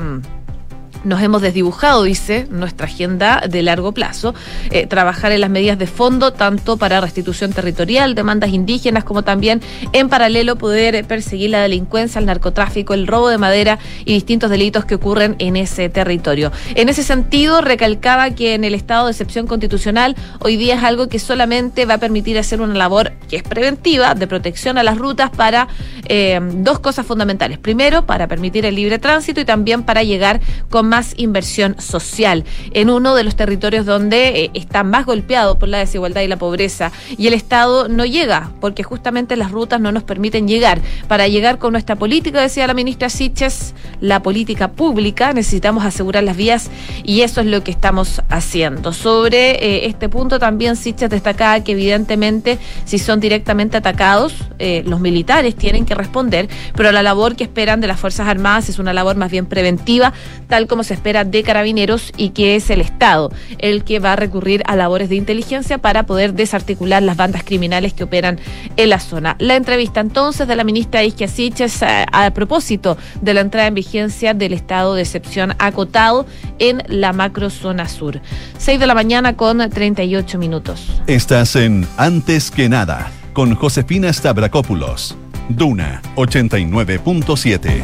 nos 1.05 1.23
hemos 1.23 1.43
desdibujado, 1.43 2.03
dice, 2.03 2.47
nuestra 2.51 2.87
agenda 2.87 3.43
de 3.49 3.63
largo 3.63 3.93
plazo, 3.93 4.35
eh, 4.71 4.87
trabajar 4.87 5.33
en 5.33 5.41
las 5.41 5.51
medidas 5.51 5.79
de 5.79 5.87
fondo, 5.87 6.33
tanto 6.33 6.77
para 6.77 7.01
restitución 7.01 7.53
territorial, 7.53 8.15
demandas 8.15 8.51
indígenas, 8.51 9.05
como 9.05 9.23
también 9.23 9.61
en 9.93 10.09
paralelo 10.09 10.57
poder 10.57 11.05
perseguir 11.07 11.51
la 11.51 11.63
delincuencia, 11.63 12.19
el 12.19 12.27
narcotráfico, 12.27 12.95
el 12.95 13.07
robo 13.07 13.29
de 13.29 13.39
madera 13.39 13.79
y 14.05 14.13
distintos 14.13 14.51
delitos 14.51 14.85
que 14.85 14.97
ocurren 14.97 15.37
en 15.39 15.57
ese 15.57 15.89
territorio. 15.89 16.53
En 16.75 16.89
ese 16.89 17.03
sentido, 17.03 17.61
recalcaba 17.61 18.31
que 18.31 18.55
en 18.55 18.65
el 18.65 18.75
estado 18.75 19.07
de 19.07 19.13
excepción 19.13 19.47
constitucional 19.47 20.17
hoy 20.41 20.57
día 20.57 20.77
es 20.77 20.85
algo 20.85 21.09
que 21.09 21.19
solamente 21.19 21.87
va 21.87 21.95
a 21.95 21.99
permitir 21.99 22.39
hacer 22.39 22.61
una 22.61 22.75
labor 22.75 23.13
que 23.31 23.37
es 23.37 23.43
preventiva, 23.45 24.15
de 24.15 24.27
protección 24.27 24.77
a 24.77 24.83
las 24.83 24.99
rutas 24.99 25.31
para 25.31 25.69
eh, 26.07 26.41
dos 26.43 26.81
cosas 26.81 27.07
fundamentales. 27.07 27.59
Primero, 27.59 28.05
para 28.05 28.27
permitir 28.27 28.67
el 28.67 28.75
libre 28.75 28.99
tránsito 28.99 29.41
y 29.41 29.45
también 29.45 29.85
para 29.85 30.03
llegar 30.03 30.41
con 30.69 30.89
más 30.89 31.15
inversión 31.17 31.81
social 31.81 32.45
en 32.73 32.91
uno 32.91 33.15
de 33.15 33.23
los 33.23 33.37
territorios 33.37 33.87
donde 33.87 34.45
eh, 34.45 34.51
está 34.55 34.83
más 34.83 35.07
golpeado 35.07 35.59
por 35.59 35.69
la 35.69 35.79
desigualdad 35.79 36.23
y 36.23 36.27
la 36.29 36.39
pobreza. 36.39 36.91
Y 37.17 37.29
el 37.29 37.35
Estado 37.35 37.89
no 37.89 38.05
llega, 38.05 38.51
porque 38.61 38.83
justamente 38.83 39.37
las 39.37 39.53
rutas 39.53 39.81
no 39.81 39.93
nos 39.93 40.03
permiten 40.03 40.49
llegar. 40.49 40.81
Para 41.07 41.29
llegar 41.29 41.59
con 41.59 41.73
nuestra 41.73 41.97
política, 41.97 42.41
decía 42.41 42.67
la 42.67 42.75
ministra 42.75 43.09
Siches, 43.11 43.75
la 44.01 44.23
política 44.23 44.73
pública, 44.73 45.33
necesitamos 45.33 45.85
asegurar 45.85 46.25
las 46.25 46.37
vías 46.37 46.69
y 47.05 47.21
eso 47.21 47.41
es 47.41 47.47
lo 47.47 47.63
que 47.63 47.71
estamos 47.71 48.23
haciendo. 48.29 48.93
Sobre 48.93 49.51
eh, 49.53 49.87
este 49.87 50.09
punto 50.09 50.41
también 50.41 50.75
Siches 50.75 51.11
destacaba 51.11 51.63
que 51.63 51.73
evidentemente 51.73 52.59
si 52.85 52.99
son 52.99 53.20
directamente 53.21 53.77
atacados, 53.77 54.35
eh, 54.59 54.83
los 54.87 55.01
militares 55.01 55.55
tienen 55.55 55.85
que 55.85 55.95
responder, 55.95 56.49
pero 56.75 56.93
la 56.93 57.03
labor 57.03 57.37
que 57.37 57.45
esperan 57.45 57.81
de 57.81 57.87
las 57.87 58.01
Fuerzas 58.01 58.29
Armadas 58.29 58.69
es 58.69 58.79
una 58.79 58.93
labor 58.93 59.17
más 59.17 59.31
bien 59.31 59.47
preventiva, 59.47 60.13
tal 60.49 60.67
como 60.67 60.83
se 60.83 60.95
espera 60.95 61.25
de 61.25 61.43
carabineros 61.43 62.13
y 62.17 62.31
que 62.31 62.57
es 62.57 62.71
el 62.71 62.81
Estado 62.81 63.31
el 63.59 63.85
que 63.85 63.99
va 63.99 64.15
a 64.15 64.17
recurrir 64.17 64.63
a 64.67 64.77
labores 64.77 65.09
de 65.09 65.17
inteligencia 65.17 65.79
para 65.79 66.05
poder 66.05 66.35
desarticular 66.35 67.03
las 67.03 67.17
bandas 67.17 67.45
criminales 67.45 67.93
que 67.93 68.05
operan 68.05 68.39
en 68.77 68.91
la 68.91 69.01
zona. 69.01 69.37
La 69.39 69.57
entrevista 69.57 70.01
entonces 70.01 70.49
de 70.49 70.57
la 70.57 70.65
ministra 70.65 71.05
Isquia 71.05 71.29
Siches 71.29 71.83
a, 71.83 72.05
a 72.05 72.31
propósito 72.33 72.97
de 73.21 73.35
la 73.35 73.41
entrada 73.41 73.69
en 73.69 73.75
vigencia 73.75 74.35
del 74.35 74.53
estado 74.53 74.95
de 74.95 75.03
excepción 75.03 75.55
acotado 75.59 76.27
en 76.59 76.83
la 76.89 77.13
macrozona 77.13 77.89
sur. 77.89 78.21
6 78.59 78.81
de 78.81 78.87
la 78.87 78.95
mañana 78.95 79.37
con 79.37 79.69
38 79.69 80.39
minutos. 80.39 81.03
Estás 81.07 81.57
en 81.57 81.87
Antes 81.97 82.51
que 82.51 82.69
nada 82.69 83.10
con 83.41 83.55
Josefina 83.55 84.13
Stavrakopoulos. 84.13 85.17
Duna 85.49 86.03
89.7. 86.17 87.83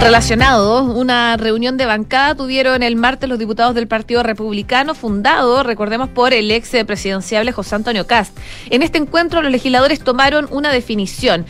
Relacionado, 0.00 0.82
una 0.82 1.36
reunión 1.36 1.76
de 1.76 1.84
bancada 1.84 2.34
tuvieron 2.34 2.82
el 2.82 2.96
martes 2.96 3.28
los 3.28 3.38
diputados 3.38 3.74
del 3.74 3.86
Partido 3.86 4.22
Republicano, 4.22 4.94
fundado, 4.94 5.62
recordemos, 5.62 6.08
por 6.08 6.32
el 6.32 6.50
ex 6.50 6.70
presidenciable 6.86 7.52
José 7.52 7.74
Antonio 7.74 8.06
Cast. 8.06 8.34
En 8.70 8.82
este 8.82 8.96
encuentro, 8.96 9.42
los 9.42 9.52
legisladores 9.52 10.00
tomaron 10.00 10.48
una 10.50 10.72
definición. 10.72 11.44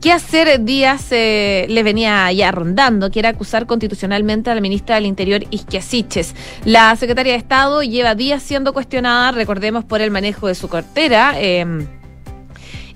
¿Qué 0.00 0.10
hacer 0.10 0.64
Díaz 0.64 1.12
eh, 1.12 1.66
le 1.68 1.84
venía 1.84 2.32
ya 2.32 2.50
rondando? 2.50 3.12
Que 3.12 3.20
era 3.20 3.28
acusar 3.28 3.66
constitucionalmente 3.66 4.50
a 4.50 4.56
la 4.56 4.60
ministra 4.60 4.96
del 4.96 5.06
Interior, 5.06 5.44
Isquia 5.50 5.82
Siches. 5.82 6.34
La 6.64 6.96
secretaria 6.96 7.34
de 7.34 7.38
Estado 7.38 7.84
lleva 7.84 8.16
días 8.16 8.42
siendo 8.42 8.72
cuestionada, 8.72 9.30
recordemos, 9.30 9.84
por 9.84 10.00
el 10.00 10.10
manejo 10.10 10.48
de 10.48 10.56
su 10.56 10.68
cartera. 10.68 11.34
Eh, 11.36 11.86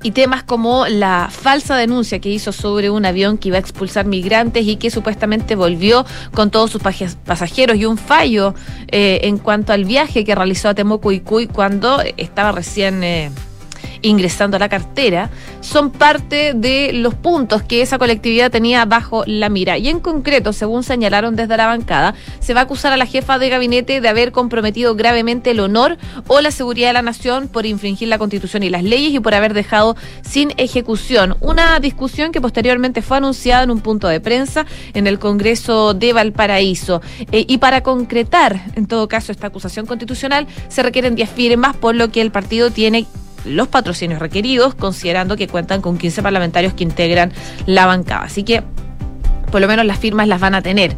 y 0.02 0.10
temas 0.12 0.42
como 0.42 0.86
la 0.86 1.28
falsa 1.30 1.76
denuncia 1.76 2.20
que 2.20 2.28
hizo 2.28 2.52
sobre 2.52 2.90
un 2.90 3.04
avión 3.04 3.38
que 3.38 3.48
iba 3.48 3.56
a 3.56 3.60
expulsar 3.60 4.06
migrantes 4.06 4.66
y 4.66 4.76
que 4.76 4.90
supuestamente 4.90 5.54
volvió 5.54 6.04
con 6.34 6.50
todos 6.50 6.70
sus 6.70 6.82
pasajeros 6.82 7.76
y 7.76 7.84
un 7.84 7.98
fallo 7.98 8.54
eh, 8.88 9.20
en 9.24 9.38
cuanto 9.38 9.72
al 9.72 9.84
viaje 9.84 10.24
que 10.24 10.34
realizó 10.34 10.68
a 10.68 10.74
Temuco 10.74 11.12
y 11.12 11.20
Cuy 11.20 11.46
cuando 11.46 12.02
estaba 12.16 12.52
recién... 12.52 13.02
Eh, 13.04 13.30
ingresando 14.02 14.56
a 14.56 14.60
la 14.60 14.68
cartera, 14.68 15.30
son 15.60 15.90
parte 15.90 16.52
de 16.54 16.92
los 16.92 17.14
puntos 17.14 17.62
que 17.62 17.82
esa 17.82 17.98
colectividad 17.98 18.50
tenía 18.50 18.84
bajo 18.84 19.24
la 19.26 19.48
mira. 19.48 19.78
Y 19.78 19.88
en 19.88 20.00
concreto, 20.00 20.52
según 20.52 20.82
señalaron 20.82 21.36
desde 21.36 21.56
la 21.56 21.66
bancada, 21.66 22.14
se 22.40 22.54
va 22.54 22.60
a 22.60 22.64
acusar 22.64 22.92
a 22.92 22.96
la 22.96 23.06
jefa 23.06 23.38
de 23.38 23.48
gabinete 23.48 24.00
de 24.00 24.08
haber 24.08 24.32
comprometido 24.32 24.94
gravemente 24.94 25.52
el 25.52 25.60
honor 25.60 25.98
o 26.26 26.40
la 26.40 26.50
seguridad 26.50 26.88
de 26.88 26.94
la 26.94 27.02
nación 27.02 27.48
por 27.48 27.66
infringir 27.66 28.08
la 28.08 28.18
constitución 28.18 28.62
y 28.62 28.70
las 28.70 28.82
leyes 28.82 29.12
y 29.14 29.20
por 29.20 29.34
haber 29.34 29.54
dejado 29.54 29.96
sin 30.22 30.52
ejecución. 30.56 31.36
Una 31.40 31.80
discusión 31.80 32.32
que 32.32 32.40
posteriormente 32.40 33.02
fue 33.02 33.16
anunciada 33.16 33.62
en 33.62 33.70
un 33.70 33.80
punto 33.80 34.08
de 34.08 34.20
prensa 34.20 34.66
en 34.94 35.06
el 35.06 35.18
Congreso 35.18 35.94
de 35.94 36.12
Valparaíso. 36.12 37.00
Eh, 37.30 37.44
y 37.48 37.58
para 37.58 37.82
concretar, 37.82 38.64
en 38.74 38.86
todo 38.86 39.08
caso, 39.08 39.32
esta 39.32 39.46
acusación 39.46 39.86
constitucional, 39.86 40.46
se 40.68 40.82
requieren 40.82 41.14
10 41.14 41.30
firmas, 41.30 41.76
por 41.76 41.94
lo 41.94 42.10
que 42.10 42.20
el 42.20 42.30
partido 42.30 42.70
tiene 42.70 43.06
los 43.44 43.68
patrocinios 43.68 44.20
requeridos, 44.20 44.74
considerando 44.74 45.36
que 45.36 45.48
cuentan 45.48 45.80
con 45.80 45.98
15 45.98 46.22
parlamentarios 46.22 46.74
que 46.74 46.84
integran 46.84 47.32
la 47.66 47.86
bancada. 47.86 48.24
Así 48.24 48.42
que 48.42 48.62
por 49.52 49.60
lo 49.60 49.68
menos 49.68 49.86
las 49.86 49.98
firmas 49.98 50.26
las 50.26 50.40
van 50.40 50.56
a 50.56 50.62
tener. 50.62 50.96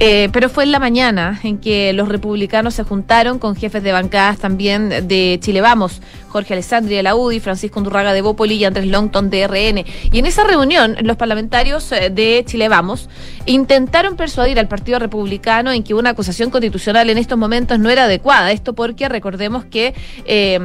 Eh, 0.00 0.28
pero 0.32 0.48
fue 0.48 0.62
en 0.62 0.70
la 0.70 0.78
mañana 0.78 1.40
en 1.42 1.58
que 1.58 1.92
los 1.92 2.08
republicanos 2.08 2.74
se 2.74 2.84
juntaron 2.84 3.40
con 3.40 3.56
jefes 3.56 3.82
de 3.82 3.90
bancadas 3.90 4.38
también 4.38 5.08
de 5.08 5.38
Chile 5.42 5.60
Vamos, 5.60 6.00
Jorge 6.28 6.54
Alessandri 6.54 6.94
de 6.94 7.02
la 7.02 7.16
Francisco 7.42 7.80
Undurraga 7.80 8.12
de 8.12 8.22
Bópoli 8.22 8.54
y 8.54 8.64
Andrés 8.64 8.86
Longton 8.86 9.28
de 9.28 9.48
RN. 9.48 9.84
Y 10.12 10.18
en 10.20 10.26
esa 10.26 10.44
reunión, 10.44 10.96
los 11.02 11.16
parlamentarios 11.16 11.90
eh, 11.90 12.10
de 12.10 12.44
Chile 12.46 12.68
Vamos 12.68 13.10
intentaron 13.46 14.14
persuadir 14.14 14.60
al 14.60 14.68
Partido 14.68 15.00
Republicano 15.00 15.72
en 15.72 15.82
que 15.82 15.94
una 15.94 16.10
acusación 16.10 16.50
constitucional 16.50 17.10
en 17.10 17.18
estos 17.18 17.36
momentos 17.36 17.80
no 17.80 17.90
era 17.90 18.04
adecuada. 18.04 18.52
Esto 18.52 18.74
porque 18.74 19.08
recordemos 19.08 19.64
que... 19.64 19.94
Eh, 20.24 20.60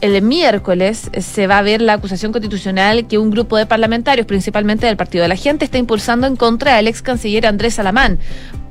el 0.00 0.20
miércoles 0.22 1.10
se 1.18 1.46
va 1.46 1.58
a 1.58 1.62
ver 1.62 1.80
la 1.80 1.94
acusación 1.94 2.32
constitucional 2.32 3.06
que 3.06 3.18
un 3.18 3.30
grupo 3.30 3.56
de 3.56 3.66
parlamentarios, 3.66 4.26
principalmente 4.26 4.86
del 4.86 4.96
Partido 4.96 5.22
de 5.22 5.28
la 5.28 5.36
Gente, 5.36 5.64
está 5.64 5.78
impulsando 5.78 6.26
en 6.26 6.36
contra 6.36 6.76
del 6.76 6.88
ex 6.88 7.02
canciller 7.02 7.46
Andrés 7.46 7.74
Salamán, 7.74 8.18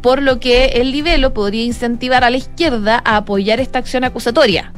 por 0.01 0.22
lo 0.22 0.39
que 0.39 0.65
el 0.65 0.92
libelo 0.92 1.34
podría 1.34 1.63
incentivar 1.63 2.24
a 2.24 2.30
la 2.30 2.38
izquierda 2.38 3.01
a 3.06 3.18
apoyar 3.18 3.60
esta 3.60 3.80
acción 3.80 4.03
acusatoria 4.03 4.74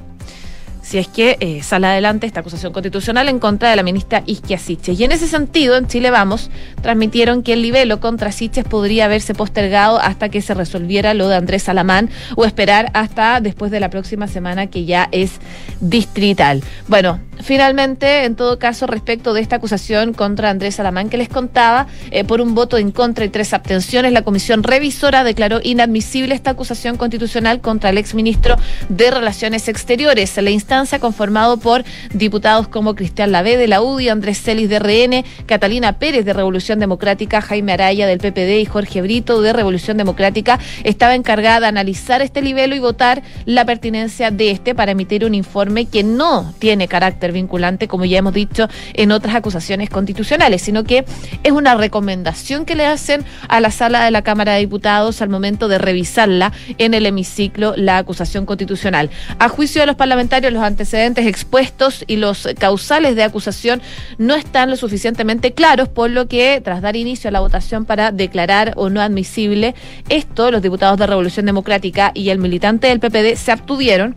si 0.86 1.00
es 1.00 1.08
que 1.08 1.38
eh, 1.40 1.64
sale 1.64 1.88
adelante 1.88 2.28
esta 2.28 2.42
acusación 2.42 2.72
constitucional 2.72 3.28
en 3.28 3.40
contra 3.40 3.72
de 3.72 3.76
la 3.76 3.82
ministra 3.82 4.22
Isquia 4.28 4.60
Siches. 4.60 5.00
Y 5.00 5.04
en 5.04 5.12
ese 5.12 5.28
sentido, 5.28 5.78
en 5.78 5.88
Chile 5.88 6.12
Vamos, 6.12 6.52
transmitieron 6.84 7.42
que 7.42 7.54
el 7.54 7.64
libelo 7.64 8.00
contra 8.00 8.32
Siches 8.32 8.66
podría 8.66 9.06
haberse 9.06 9.34
postergado 9.34 10.00
hasta 10.00 10.30
que 10.30 10.44
se 10.44 10.54
resolviera 10.54 11.16
lo 11.16 11.28
de 11.28 11.38
Andrés 11.38 11.64
Salamán 11.64 12.12
o 12.36 12.46
esperar 12.46 12.92
hasta 12.94 13.42
después 13.42 13.72
de 13.72 13.80
la 13.80 13.90
próxima 13.90 14.28
semana 14.28 14.68
que 14.68 14.86
ya 14.86 15.10
es 15.12 15.40
distrital. 15.82 16.62
Bueno, 16.88 17.20
finalmente, 17.40 18.26
en 18.26 18.36
todo 18.36 18.60
caso, 18.60 18.88
respecto 18.88 19.34
de 19.34 19.42
esta 19.42 19.58
acusación 19.58 20.14
contra 20.14 20.50
Andrés 20.50 20.76
Salamán 20.76 21.10
que 21.10 21.18
les 21.18 21.30
contaba, 21.30 21.88
eh, 22.12 22.24
por 22.24 22.42
un 22.42 22.56
voto 22.56 22.78
en 22.78 22.92
contra 22.92 23.26
y 23.26 23.30
tres 23.30 23.54
abstenciones, 23.54 24.12
la 24.12 24.24
comisión 24.24 24.64
revisora 24.64 25.24
declaró 25.24 25.60
inadmisible 25.64 26.36
esta 26.36 26.52
acusación 26.52 26.98
constitucional 26.98 27.62
contra 27.62 27.90
el 27.90 27.98
exministro 27.98 28.56
de 28.90 29.12
Relaciones 29.12 29.68
Exteriores. 29.68 30.36
La 30.38 30.52
conformado 31.00 31.58
por 31.58 31.84
diputados 32.14 32.68
como 32.68 32.96
Cristian 32.96 33.32
Lavé 33.32 33.58
de 33.58 33.68
la 33.68 33.82
UDI, 33.82 34.10
Andrés 34.10 34.42
Celis 34.42 34.70
de 34.70 34.80
RN, 34.80 35.26
Catalina 35.46 35.94
Pérez 35.94 36.26
de 36.26 36.34
Revolución 36.34 36.80
Democrática, 36.80 37.42
Jaime 37.42 37.74
Araya 37.74 38.08
del 38.08 38.20
PPD 38.20 38.60
y 38.60 38.66
Jorge 38.66 39.02
Brito 39.02 39.42
de 39.42 39.54
Revolución 39.54 39.98
Democrática, 39.98 40.60
estaba 40.84 41.16
encargada 41.16 41.62
de 41.62 41.68
analizar 41.68 42.22
este 42.22 42.42
nivel 42.42 42.74
y 42.74 42.80
votar 42.80 43.22
la 43.46 43.66
pertinencia 43.66 44.32
de 44.32 44.52
este 44.52 44.76
para 44.76 44.92
emitir 44.92 45.26
un 45.26 45.36
informe 45.36 45.86
que 45.86 46.04
no 46.04 46.54
tiene 46.60 46.88
carácter 46.88 47.25
vinculante, 47.32 47.88
como 47.88 48.06
ya 48.06 48.20
hemos 48.20 48.34
dicho 48.34 48.68
en 48.94 49.12
otras 49.12 49.36
acusaciones 49.36 49.90
constitucionales, 49.90 50.62
sino 50.62 50.84
que 50.84 51.06
es 51.44 51.52
una 51.52 51.76
recomendación 51.76 52.66
que 52.66 52.76
le 52.76 52.86
hacen 52.86 53.24
a 53.48 53.60
la 53.60 53.72
sala 53.72 54.06
de 54.06 54.12
la 54.12 54.22
Cámara 54.22 54.54
de 54.54 54.60
Diputados 54.60 55.22
al 55.22 55.30
momento 55.30 55.68
de 55.68 55.78
revisarla 55.78 56.52
en 56.78 56.94
el 56.94 57.06
hemiciclo 57.06 57.74
la 57.76 57.98
acusación 57.98 58.46
constitucional. 58.46 59.10
A 59.40 59.50
juicio 59.50 59.82
de 59.82 59.88
los 59.88 59.96
parlamentarios, 59.96 60.54
los 60.54 60.64
antecedentes 60.64 61.26
expuestos 61.28 62.04
y 62.08 62.18
los 62.18 62.48
causales 62.58 63.16
de 63.16 63.24
acusación 63.24 63.82
no 64.18 64.36
están 64.36 64.70
lo 64.70 64.76
suficientemente 64.76 65.54
claros, 65.54 65.90
por 65.90 66.10
lo 66.10 66.28
que 66.28 66.62
tras 66.64 66.82
dar 66.82 66.96
inicio 66.96 67.30
a 67.30 67.32
la 67.32 67.40
votación 67.40 67.86
para 67.86 68.12
declarar 68.12 68.74
o 68.76 68.90
no 68.90 69.02
admisible 69.02 69.76
esto, 70.10 70.52
los 70.52 70.62
diputados 70.62 70.98
de 71.00 71.08
Revolución 71.08 71.46
Democrática 71.46 72.12
y 72.14 72.30
el 72.30 72.40
militante 72.40 72.88
del 72.88 73.00
PPD 73.00 73.36
se 73.36 73.52
abstuvieron 73.52 74.16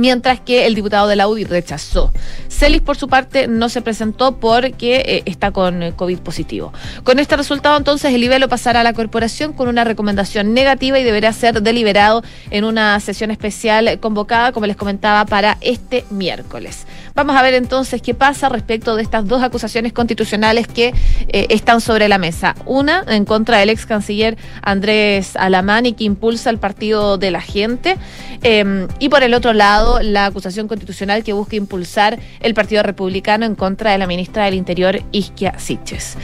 mientras 0.00 0.40
que 0.40 0.64
el 0.64 0.74
diputado 0.74 1.08
de 1.08 1.14
la 1.14 1.28
UDI 1.28 1.44
rechazó. 1.44 2.10
Celis, 2.48 2.80
por 2.80 2.96
su 2.96 3.06
parte, 3.06 3.48
no 3.48 3.68
se 3.68 3.82
presentó 3.82 4.36
porque 4.36 5.02
eh, 5.06 5.22
está 5.26 5.50
con 5.50 5.82
eh, 5.82 5.92
COVID 5.94 6.20
positivo. 6.20 6.72
Con 7.04 7.18
este 7.18 7.36
resultado, 7.36 7.76
entonces, 7.76 8.14
el 8.14 8.30
lo 8.40 8.48
pasará 8.48 8.80
a 8.80 8.84
la 8.84 8.94
corporación 8.94 9.52
con 9.52 9.68
una 9.68 9.84
recomendación 9.84 10.54
negativa 10.54 10.98
y 10.98 11.04
deberá 11.04 11.32
ser 11.32 11.62
deliberado 11.62 12.22
en 12.50 12.64
una 12.64 12.98
sesión 13.00 13.30
especial 13.30 13.98
convocada, 14.00 14.52
como 14.52 14.66
les 14.66 14.76
comentaba, 14.76 15.26
para 15.26 15.58
este 15.60 16.04
miércoles. 16.10 16.86
Vamos 17.14 17.36
a 17.36 17.42
ver 17.42 17.54
entonces 17.54 18.00
qué 18.00 18.14
pasa 18.14 18.48
respecto 18.48 18.96
de 18.96 19.02
estas 19.02 19.26
dos 19.26 19.42
acusaciones 19.42 19.92
constitucionales 19.92 20.68
que 20.68 20.94
eh, 21.28 21.46
están 21.50 21.80
sobre 21.80 22.08
la 22.08 22.18
mesa. 22.18 22.54
Una 22.66 23.04
en 23.08 23.24
contra 23.24 23.58
del 23.58 23.70
ex 23.70 23.84
canciller 23.84 24.38
Andrés 24.62 25.36
Alamán 25.36 25.86
y 25.86 25.92
que 25.92 26.04
impulsa 26.04 26.50
el 26.50 26.58
Partido 26.58 27.18
de 27.18 27.30
la 27.30 27.40
Gente. 27.40 27.96
Em, 28.42 28.86
y 29.00 29.08
por 29.08 29.22
el 29.22 29.34
otro 29.34 29.52
lado, 29.52 29.89
la 30.00 30.26
acusación 30.26 30.68
constitucional 30.68 31.24
que 31.24 31.32
busca 31.32 31.56
impulsar 31.56 32.18
el 32.40 32.54
Partido 32.54 32.82
Republicano 32.82 33.44
en 33.44 33.54
contra 33.54 33.92
de 33.92 33.98
la 33.98 34.06
ministra 34.06 34.44
del 34.44 34.54
Interior, 34.54 35.02
Isquia 35.10 35.58
Siches. 35.58 36.16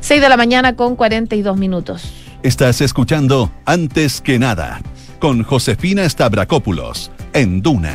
6 0.00 0.20
de 0.20 0.28
la 0.28 0.36
mañana 0.36 0.76
con 0.76 0.96
42 0.96 1.56
minutos. 1.56 2.02
Estás 2.42 2.80
escuchando 2.80 3.50
Antes 3.66 4.20
que 4.20 4.38
nada 4.38 4.80
con 5.18 5.42
Josefina 5.42 6.08
Stavrakopoulos 6.08 7.10
en 7.34 7.60
Duna 7.60 7.94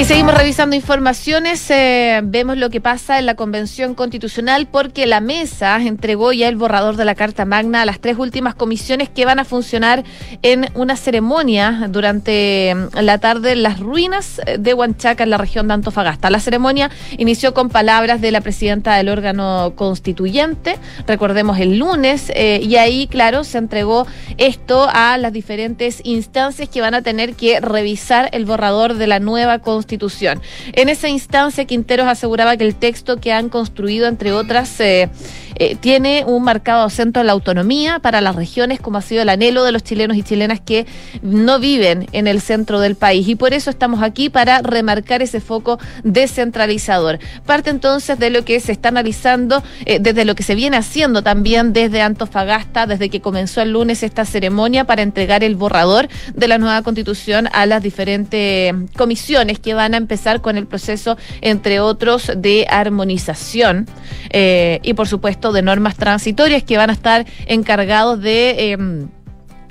Y 0.00 0.06
seguimos 0.06 0.34
revisando 0.34 0.74
informaciones. 0.74 1.70
Eh, 1.70 2.22
vemos 2.24 2.56
lo 2.56 2.70
que 2.70 2.80
pasa 2.80 3.18
en 3.18 3.26
la 3.26 3.34
Convención 3.34 3.94
Constitucional 3.94 4.66
porque 4.66 5.04
la 5.04 5.20
mesa 5.20 5.76
entregó 5.76 6.32
ya 6.32 6.48
el 6.48 6.56
borrador 6.56 6.96
de 6.96 7.04
la 7.04 7.14
Carta 7.14 7.44
Magna 7.44 7.82
a 7.82 7.84
las 7.84 8.00
tres 8.00 8.16
últimas 8.16 8.54
comisiones 8.54 9.10
que 9.10 9.26
van 9.26 9.38
a 9.40 9.44
funcionar 9.44 10.02
en 10.40 10.70
una 10.72 10.96
ceremonia 10.96 11.86
durante 11.90 12.74
mm, 12.74 12.98
la 12.98 13.18
tarde 13.18 13.52
en 13.52 13.62
las 13.62 13.78
ruinas 13.78 14.40
de 14.58 14.72
Huanchaca, 14.72 15.24
en 15.24 15.28
la 15.28 15.36
región 15.36 15.68
de 15.68 15.74
Antofagasta. 15.74 16.30
La 16.30 16.40
ceremonia 16.40 16.90
inició 17.18 17.52
con 17.52 17.68
palabras 17.68 18.22
de 18.22 18.30
la 18.30 18.40
presidenta 18.40 18.96
del 18.96 19.10
órgano 19.10 19.74
constituyente, 19.76 20.78
recordemos 21.06 21.58
el 21.58 21.76
lunes, 21.78 22.32
eh, 22.34 22.60
y 22.62 22.76
ahí, 22.76 23.06
claro, 23.06 23.44
se 23.44 23.58
entregó 23.58 24.06
esto 24.38 24.88
a 24.90 25.18
las 25.18 25.34
diferentes 25.34 26.00
instancias 26.04 26.70
que 26.70 26.80
van 26.80 26.94
a 26.94 27.02
tener 27.02 27.34
que 27.34 27.60
revisar 27.60 28.30
el 28.32 28.46
borrador 28.46 28.94
de 28.94 29.06
la 29.06 29.20
nueva 29.20 29.58
Constitución 29.90 30.40
en 30.72 30.88
esa 30.88 31.08
instancia, 31.08 31.64
Quinteros 31.64 32.06
aseguraba 32.06 32.56
que 32.56 32.64
el 32.64 32.74
texto 32.76 33.16
que 33.20 33.32
han 33.32 33.48
construido, 33.48 34.06
entre 34.06 34.32
otras, 34.32 34.78
eh, 34.80 35.08
eh, 35.56 35.76
tiene 35.76 36.24
un 36.26 36.44
marcado 36.44 36.84
acento 36.84 37.20
en 37.20 37.26
la 37.26 37.32
autonomía 37.32 37.98
para 37.98 38.20
las 38.20 38.36
regiones, 38.36 38.80
como 38.80 38.98
ha 38.98 39.02
sido 39.02 39.22
el 39.22 39.28
anhelo 39.28 39.64
de 39.64 39.72
los 39.72 39.82
chilenos 39.82 40.16
y 40.16 40.22
chilenas 40.22 40.60
que 40.60 40.86
no 41.22 41.58
viven 41.58 42.06
en 42.12 42.26
el 42.26 42.40
centro 42.40 42.80
del 42.80 42.94
país. 42.94 43.28
Y 43.28 43.34
por 43.34 43.52
eso 43.52 43.68
estamos 43.68 44.02
aquí 44.02 44.30
para 44.30 44.62
remarcar 44.62 45.22
ese 45.22 45.40
foco 45.40 45.78
descentralizador. 46.04 47.18
Parte 47.44 47.70
entonces 47.70 48.18
de 48.18 48.30
lo 48.30 48.44
que 48.44 48.60
se 48.60 48.72
está 48.72 48.88
analizando, 48.88 49.62
eh, 49.86 49.98
desde 50.00 50.24
lo 50.24 50.34
que 50.34 50.42
se 50.42 50.54
viene 50.54 50.76
haciendo 50.76 51.22
también 51.22 51.72
desde 51.72 52.00
Antofagasta, 52.00 52.86
desde 52.86 53.10
que 53.10 53.20
comenzó 53.20 53.60
el 53.60 53.72
lunes 53.72 54.02
esta 54.02 54.24
ceremonia 54.24 54.84
para 54.84 55.02
entregar 55.02 55.42
el 55.44 55.56
borrador 55.56 56.08
de 56.34 56.48
la 56.48 56.58
nueva 56.58 56.82
constitución 56.82 57.48
a 57.52 57.66
las 57.66 57.82
diferentes 57.82 58.74
comisiones 58.96 59.58
que 59.58 59.74
van 59.74 59.79
a 59.80 59.96
empezar 59.96 60.40
con 60.40 60.56
el 60.56 60.66
proceso, 60.66 61.16
entre 61.40 61.80
otros, 61.80 62.30
de 62.36 62.66
armonización 62.68 63.86
eh, 64.30 64.80
y, 64.82 64.94
por 64.94 65.08
supuesto, 65.08 65.52
de 65.52 65.62
normas 65.62 65.96
transitorias 65.96 66.62
que 66.62 66.76
van 66.76 66.90
a 66.90 66.92
estar 66.92 67.26
encargados 67.46 68.20
de... 68.20 68.72
Em, 68.72 69.08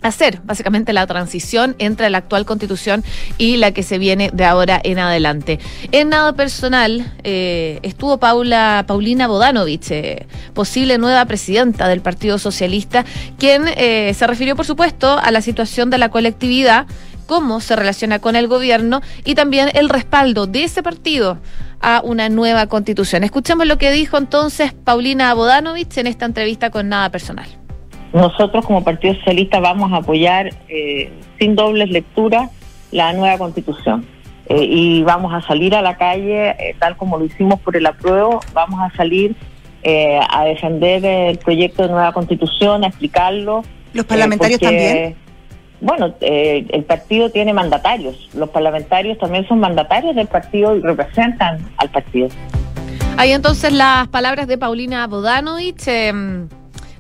hacer 0.01 0.39
básicamente 0.45 0.93
la 0.93 1.05
transición 1.07 1.75
entre 1.77 2.09
la 2.09 2.19
actual 2.19 2.45
constitución 2.45 3.03
y 3.37 3.57
la 3.57 3.73
que 3.73 3.83
se 3.83 3.97
viene 3.97 4.29
de 4.31 4.45
ahora 4.45 4.79
en 4.81 4.97
adelante. 4.97 5.59
En 5.91 6.07
nada 6.07 6.31
personal 6.31 7.11
eh, 7.25 7.79
estuvo 7.83 8.17
Paula 8.17 8.85
Paulina 8.87 9.27
Bodanovich, 9.27 9.91
eh, 9.91 10.25
posible 10.53 10.97
nueva 10.97 11.25
presidenta 11.25 11.89
del 11.89 11.99
Partido 11.99 12.39
Socialista, 12.39 13.03
quien 13.37 13.65
se 13.65 14.25
refirió 14.25 14.55
por 14.55 14.65
supuesto 14.65 15.19
a 15.21 15.31
la 15.31 15.41
situación 15.41 15.89
de 15.89 15.97
la 15.97 16.07
colectividad 16.07 16.87
cómo 17.29 17.59
se 17.59 17.75
relaciona 17.75 18.17
con 18.17 18.35
el 18.35 18.47
gobierno 18.47 19.01
y 19.23 19.35
también 19.35 19.69
el 19.75 19.87
respaldo 19.87 20.47
de 20.47 20.63
ese 20.63 20.81
partido 20.81 21.37
a 21.79 22.01
una 22.03 22.27
nueva 22.27 22.65
constitución. 22.65 23.23
Escuchemos 23.23 23.67
lo 23.67 23.77
que 23.77 23.91
dijo 23.91 24.17
entonces 24.17 24.73
Paulina 24.73 25.31
Bodanovich 25.35 25.95
en 25.99 26.07
esta 26.07 26.25
entrevista 26.25 26.71
con 26.71 26.89
Nada 26.89 27.11
Personal. 27.11 27.47
Nosotros 28.13 28.65
como 28.65 28.83
Partido 28.83 29.13
Socialista 29.13 29.59
vamos 29.59 29.93
a 29.93 29.97
apoyar 29.97 30.49
eh, 30.69 31.13
sin 31.37 31.55
dobles 31.55 31.91
lecturas 31.91 32.49
la 32.91 33.13
nueva 33.13 33.37
constitución. 33.37 34.07
Eh, 34.47 34.63
y 34.63 35.03
vamos 35.03 35.31
a 35.31 35.45
salir 35.45 35.75
a 35.75 35.83
la 35.83 35.97
calle, 35.97 36.49
eh, 36.49 36.75
tal 36.79 36.97
como 36.97 37.19
lo 37.19 37.25
hicimos 37.25 37.59
por 37.59 37.77
el 37.77 37.85
apruebo, 37.85 38.39
vamos 38.55 38.79
a 38.81 38.89
salir 38.97 39.35
eh, 39.83 40.19
a 40.27 40.45
defender 40.45 41.05
el 41.05 41.37
proyecto 41.37 41.83
de 41.83 41.89
nueva 41.89 42.11
constitución, 42.11 42.83
a 42.83 42.87
explicarlo. 42.87 43.63
¿Los 43.93 44.05
parlamentarios 44.07 44.59
también? 44.59 45.15
Bueno, 45.81 46.13
el 46.19 46.83
partido 46.83 47.29
tiene 47.29 47.53
mandatarios, 47.53 48.29
los 48.33 48.49
parlamentarios 48.49 49.17
también 49.17 49.47
son 49.47 49.59
mandatarios 49.59 50.15
del 50.15 50.27
partido 50.27 50.75
y 50.75 50.81
representan 50.81 51.59
al 51.77 51.89
partido. 51.89 52.27
Hay 53.17 53.31
entonces 53.31 53.73
las 53.73 54.07
palabras 54.07 54.47
de 54.47 54.57
Paulina 54.57 55.05
Bodanovich. 55.07 55.87
Em, 55.87 56.47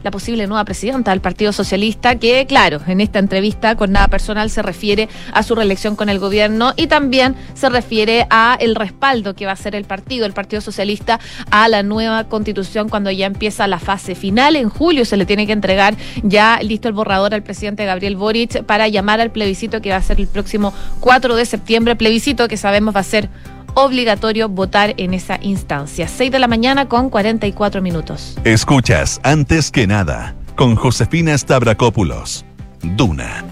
la 0.03 0.11
posible 0.11 0.47
nueva 0.47 0.65
presidenta 0.65 1.11
del 1.11 1.21
Partido 1.21 1.51
Socialista, 1.51 2.15
que 2.15 2.45
claro, 2.45 2.79
en 2.87 3.01
esta 3.01 3.19
entrevista 3.19 3.75
con 3.75 3.91
nada 3.91 4.07
personal 4.07 4.49
se 4.49 4.61
refiere 4.61 5.09
a 5.33 5.43
su 5.43 5.55
reelección 5.55 5.95
con 5.95 6.09
el 6.09 6.19
gobierno 6.19 6.73
y 6.75 6.87
también 6.87 7.35
se 7.53 7.69
refiere 7.69 8.27
a 8.29 8.57
el 8.59 8.75
respaldo 8.75 9.35
que 9.35 9.45
va 9.45 9.51
a 9.51 9.53
hacer 9.53 9.75
el 9.75 9.85
partido, 9.85 10.25
el 10.25 10.33
Partido 10.33 10.61
Socialista, 10.61 11.19
a 11.51 11.67
la 11.67 11.83
nueva 11.83 12.25
constitución 12.25 12.89
cuando 12.89 13.11
ya 13.11 13.25
empieza 13.25 13.67
la 13.67 13.79
fase 13.79 14.15
final. 14.15 14.55
En 14.55 14.69
julio 14.69 15.05
se 15.05 15.17
le 15.17 15.25
tiene 15.25 15.45
que 15.45 15.53
entregar 15.53 15.95
ya 16.23 16.59
listo 16.61 16.87
el 16.87 16.93
borrador 16.93 17.33
al 17.33 17.43
presidente 17.43 17.85
Gabriel 17.85 18.15
Boric 18.15 18.63
para 18.63 18.87
llamar 18.87 19.19
al 19.19 19.31
plebiscito 19.31 19.81
que 19.81 19.91
va 19.91 19.97
a 19.97 20.01
ser 20.01 20.19
el 20.19 20.27
próximo 20.27 20.73
4 20.99 21.35
de 21.35 21.45
septiembre, 21.45 21.95
plebiscito 21.95 22.47
que 22.47 22.57
sabemos 22.57 22.95
va 22.95 23.01
a 23.01 23.03
ser 23.03 23.29
obligatorio 23.75 24.49
votar 24.49 24.93
en 24.97 25.13
esa 25.13 25.39
instancia. 25.41 26.07
6 26.07 26.31
de 26.31 26.39
la 26.39 26.47
mañana 26.47 26.87
con 26.87 27.09
44 27.09 27.81
minutos. 27.81 28.37
Escuchas 28.43 29.19
antes 29.23 29.71
que 29.71 29.87
nada 29.87 30.35
con 30.55 30.75
Josefina 30.75 31.37
Stavrakopoulos. 31.37 32.45
Duna. 32.81 33.45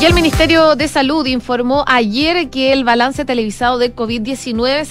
Y 0.00 0.04
el 0.04 0.14
Ministerio 0.14 0.76
de 0.76 0.86
Salud 0.86 1.26
informó 1.26 1.84
ayer 1.88 2.50
que 2.50 2.72
el 2.72 2.84
balance 2.84 3.24
televisado 3.24 3.78
de 3.78 3.96
COVID-19 3.96 4.84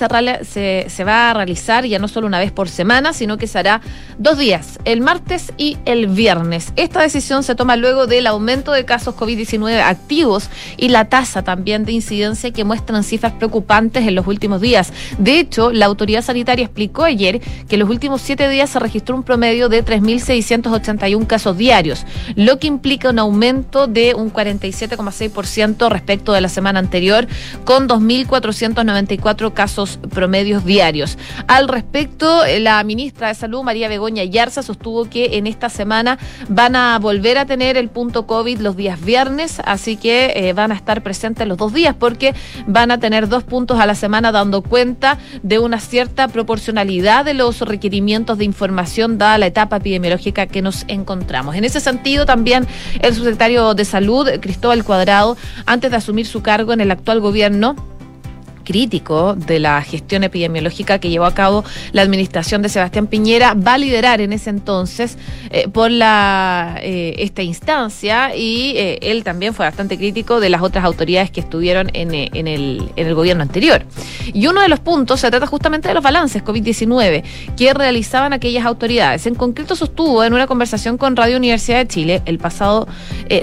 se, 0.43 0.89
se, 0.89 1.03
va 1.05 1.29
a 1.29 1.33
realizar 1.33 1.85
ya 1.85 1.97
no 1.97 2.09
solo 2.09 2.27
una 2.27 2.39
vez 2.39 2.51
por 2.51 2.67
semana, 2.67 3.13
sino 3.13 3.37
que 3.37 3.47
será 3.47 3.79
dos 4.17 4.37
días, 4.37 4.79
el 4.83 4.99
martes 4.99 5.53
y 5.55 5.77
el 5.85 6.07
viernes. 6.07 6.73
Esta 6.75 7.03
decisión 7.03 7.43
se 7.43 7.55
toma 7.55 7.77
luego 7.77 8.05
del 8.05 8.27
aumento 8.27 8.73
de 8.73 8.83
casos 8.83 9.15
COVID-19 9.15 9.79
activos 9.79 10.49
y 10.75 10.89
la 10.89 11.05
tasa 11.05 11.41
también 11.41 11.85
de 11.85 11.93
incidencia 11.93 12.51
que 12.51 12.65
muestran 12.65 13.05
cifras 13.05 13.31
preocupantes 13.31 14.05
en 14.05 14.13
los 14.13 14.27
últimos 14.27 14.59
días. 14.59 14.91
De 15.17 15.39
hecho, 15.39 15.71
la 15.71 15.85
autoridad 15.85 16.21
sanitaria 16.21 16.65
explicó 16.65 17.05
ayer 17.05 17.39
que 17.39 17.75
en 17.75 17.79
los 17.79 17.89
últimos 17.89 18.21
siete 18.21 18.49
días 18.49 18.71
se 18.71 18.79
registró 18.79 19.15
un 19.15 19.23
promedio 19.23 19.69
de 19.69 19.85
3.681 19.85 21.27
casos 21.27 21.57
diarios, 21.57 22.05
lo 22.35 22.59
que 22.59 22.67
implica 22.67 23.09
un 23.09 23.19
aumento 23.19 23.87
de 23.87 24.13
un 24.13 24.29
47 24.29 24.97
ciento 25.46 25.89
respecto 25.89 26.34
de 26.34 26.42
la 26.42 26.50
semana 26.50 26.80
anterior, 26.80 27.27
con 27.66 27.88
2.494 27.88 29.54
casos 29.54 30.00
promedios 30.13 30.66
diarios. 30.66 31.18
Al 31.48 31.68
respecto, 31.68 32.42
la 32.60 32.84
ministra 32.84 33.30
de 33.30 33.36
Salud, 33.36 33.63
María 33.63 33.88
Begoña 33.88 34.24
Yarza, 34.24 34.63
sostuvo 34.63 35.10
que 35.10 35.38
en 35.38 35.48
esta 35.48 35.70
semana 35.70 36.18
van 36.50 36.75
a 36.75 37.00
volver 37.00 37.38
a 37.38 37.46
tener 37.46 37.77
el 37.77 37.89
punto 37.89 38.27
COVID 38.27 38.60
los 38.60 38.75
días 38.75 39.00
viernes, 39.01 39.62
así 39.66 39.98
que 39.98 40.34
eh, 40.36 40.54
van 40.54 40.72
a 40.72 40.75
estar 40.75 41.01
presentes 41.04 41.48
los 41.48 41.58
dos 41.58 41.74
días 41.74 41.96
porque 41.98 42.34
van 42.66 42.92
a 42.92 43.00
tener 43.00 43.27
dos 43.27 43.44
puntos 43.44 43.80
a 43.80 43.86
la 43.86 43.96
semana 43.96 44.32
dando 44.32 44.62
cuenta 44.62 45.18
de 45.44 45.60
una 45.60 45.80
cierta 45.80 46.27
proporcionalidad 46.27 47.25
de 47.25 47.34
los 47.34 47.62
requerimientos 47.62 48.38
de 48.38 48.46
información 48.46 49.18
dada 49.18 49.38
la 49.38 49.48
etapa 49.48 49.77
epidemiológica 49.77 50.48
que 50.48 50.62
nos 50.62 50.86
encontramos. 50.88 51.56
En 51.56 51.63
ese 51.63 51.80
sentido, 51.80 52.25
también 52.25 52.68
el 53.01 53.13
subsecretario 53.13 53.74
de 53.74 53.86
Salud, 53.86 54.30
Cristóbal 54.42 54.84
Cuadrado, 54.88 55.38
antes 55.65 55.91
de 55.91 55.98
asumir 55.98 56.25
su 56.25 56.41
cargo 56.41 56.74
en 56.74 56.82
el 56.82 56.89
actual 56.89 57.20
gobierno, 57.20 57.75
crítico 58.67 59.33
de 59.33 59.59
la 59.62 59.81
gestión 59.81 60.25
epidemiológica 60.25 61.00
que 61.00 61.09
llevó 61.09 61.24
a 61.24 61.33
cabo 61.33 61.63
la 61.93 62.01
administración 62.01 62.62
de 62.62 62.67
Sebastián 62.67 63.07
Piñera, 63.07 63.53
va 63.53 63.75
a 63.75 63.77
liderar 63.77 64.19
en 64.19 64.33
ese 64.33 64.50
entonces 64.50 65.17
eh, 65.51 65.69
por 65.69 65.89
la 65.89 66.77
eh, 66.81 67.15
esta 67.19 67.43
instancia 67.43 68.36
y 68.36 68.74
eh, 68.75 69.00
él 69.03 69.24
también 69.24 69.53
fue 69.53 69.65
bastante 69.65 69.97
crítico 69.97 70.41
de 70.41 70.50
las 70.50 70.62
otras 70.62 70.83
autoridades 70.83 71.31
que 71.31 71.39
estuvieron 71.39 71.89
en, 71.93 72.13
en, 72.13 72.47
el, 72.47 72.91
en 72.97 73.07
el 73.07 73.15
gobierno 73.15 73.41
anterior. 73.41 73.86
Y 74.33 74.47
uno 74.47 74.59
de 74.62 74.67
los 74.67 74.81
puntos 74.81 75.21
se 75.21 75.29
trata 75.31 75.47
justamente 75.47 75.88
de 75.88 75.93
los 75.93 76.03
balances 76.03 76.43
COVID-19 76.43 77.24
que 77.55 77.74
realizaban 77.74 78.33
aquellas 78.33 78.65
autoridades. 78.65 79.27
En 79.27 79.36
concreto 79.36 79.77
sostuvo 79.77 80.25
en 80.25 80.33
una 80.33 80.45
conversación 80.45 80.97
con 80.97 81.15
Radio 81.15 81.38
Universidad 81.38 81.77
de 81.77 81.88
Chile 81.88 82.21
el 82.25 82.38
pasado 82.38 82.86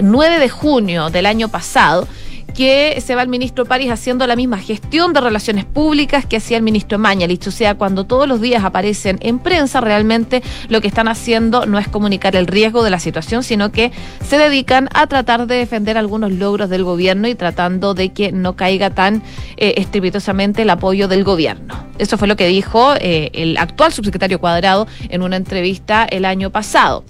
9 0.02 0.38
de 0.38 0.48
junio 0.50 1.08
del 1.08 1.24
año 1.24 1.48
pasado 1.48 2.06
que 2.54 3.02
se 3.04 3.14
va 3.14 3.22
el 3.22 3.28
ministro 3.28 3.64
París 3.64 3.90
haciendo 3.90 4.26
la 4.26 4.36
misma 4.36 4.58
gestión 4.58 5.12
de 5.12 5.20
relaciones 5.20 5.64
públicas 5.64 6.24
que 6.24 6.36
hacía 6.36 6.56
el 6.56 6.62
ministro 6.62 6.98
Mañalich. 6.98 7.46
O 7.48 7.50
sea, 7.50 7.74
cuando 7.74 8.04
todos 8.04 8.28
los 8.28 8.40
días 8.40 8.64
aparecen 8.64 9.18
en 9.20 9.40
prensa, 9.40 9.80
realmente 9.80 10.42
lo 10.68 10.80
que 10.80 10.88
están 10.88 11.08
haciendo 11.08 11.66
no 11.66 11.78
es 11.78 11.88
comunicar 11.88 12.36
el 12.36 12.46
riesgo 12.46 12.84
de 12.84 12.90
la 12.90 13.00
situación, 13.00 13.42
sino 13.42 13.72
que 13.72 13.92
se 14.26 14.38
dedican 14.38 14.88
a 14.94 15.06
tratar 15.06 15.46
de 15.46 15.56
defender 15.56 15.98
algunos 15.98 16.32
logros 16.32 16.70
del 16.70 16.84
gobierno 16.84 17.28
y 17.28 17.34
tratando 17.34 17.94
de 17.94 18.12
que 18.12 18.32
no 18.32 18.56
caiga 18.56 18.90
tan 18.90 19.22
eh, 19.56 19.74
estrepitosamente 19.76 20.62
el 20.62 20.70
apoyo 20.70 21.08
del 21.08 21.24
gobierno. 21.24 21.74
Eso 21.98 22.18
fue 22.18 22.28
lo 22.28 22.36
que 22.36 22.46
dijo 22.46 22.94
eh, 23.00 23.30
el 23.34 23.56
actual 23.56 23.92
subsecretario 23.92 24.38
Cuadrado 24.38 24.86
en 25.08 25.22
una 25.22 25.36
entrevista 25.36 26.04
el 26.04 26.24
año 26.24 26.50
pasado. 26.50 27.04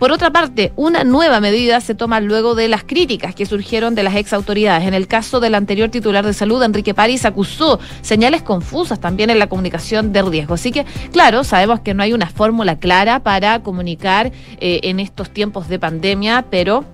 Por 0.00 0.12
otra 0.12 0.30
parte, 0.30 0.72
una 0.76 1.04
nueva 1.04 1.40
medida 1.40 1.78
se 1.82 1.94
toma 1.94 2.20
luego 2.20 2.54
de 2.54 2.68
las 2.68 2.84
críticas 2.84 3.34
que 3.34 3.44
surgieron 3.44 3.94
de 3.94 4.02
las 4.02 4.16
ex 4.16 4.32
autoridades. 4.32 4.88
En 4.88 4.94
el 4.94 5.06
caso 5.06 5.40
del 5.40 5.54
anterior 5.54 5.90
titular 5.90 6.24
de 6.24 6.32
salud, 6.32 6.62
Enrique 6.62 6.94
París, 6.94 7.26
acusó 7.26 7.78
señales 8.00 8.40
confusas 8.40 8.98
también 8.98 9.28
en 9.28 9.38
la 9.38 9.48
comunicación 9.48 10.10
de 10.10 10.22
riesgo. 10.22 10.54
Así 10.54 10.72
que, 10.72 10.86
claro, 11.12 11.44
sabemos 11.44 11.80
que 11.80 11.92
no 11.92 12.02
hay 12.02 12.14
una 12.14 12.30
fórmula 12.30 12.78
clara 12.78 13.20
para 13.20 13.62
comunicar 13.62 14.32
eh, 14.58 14.80
en 14.84 15.00
estos 15.00 15.28
tiempos 15.28 15.68
de 15.68 15.78
pandemia, 15.78 16.46
pero 16.50 16.86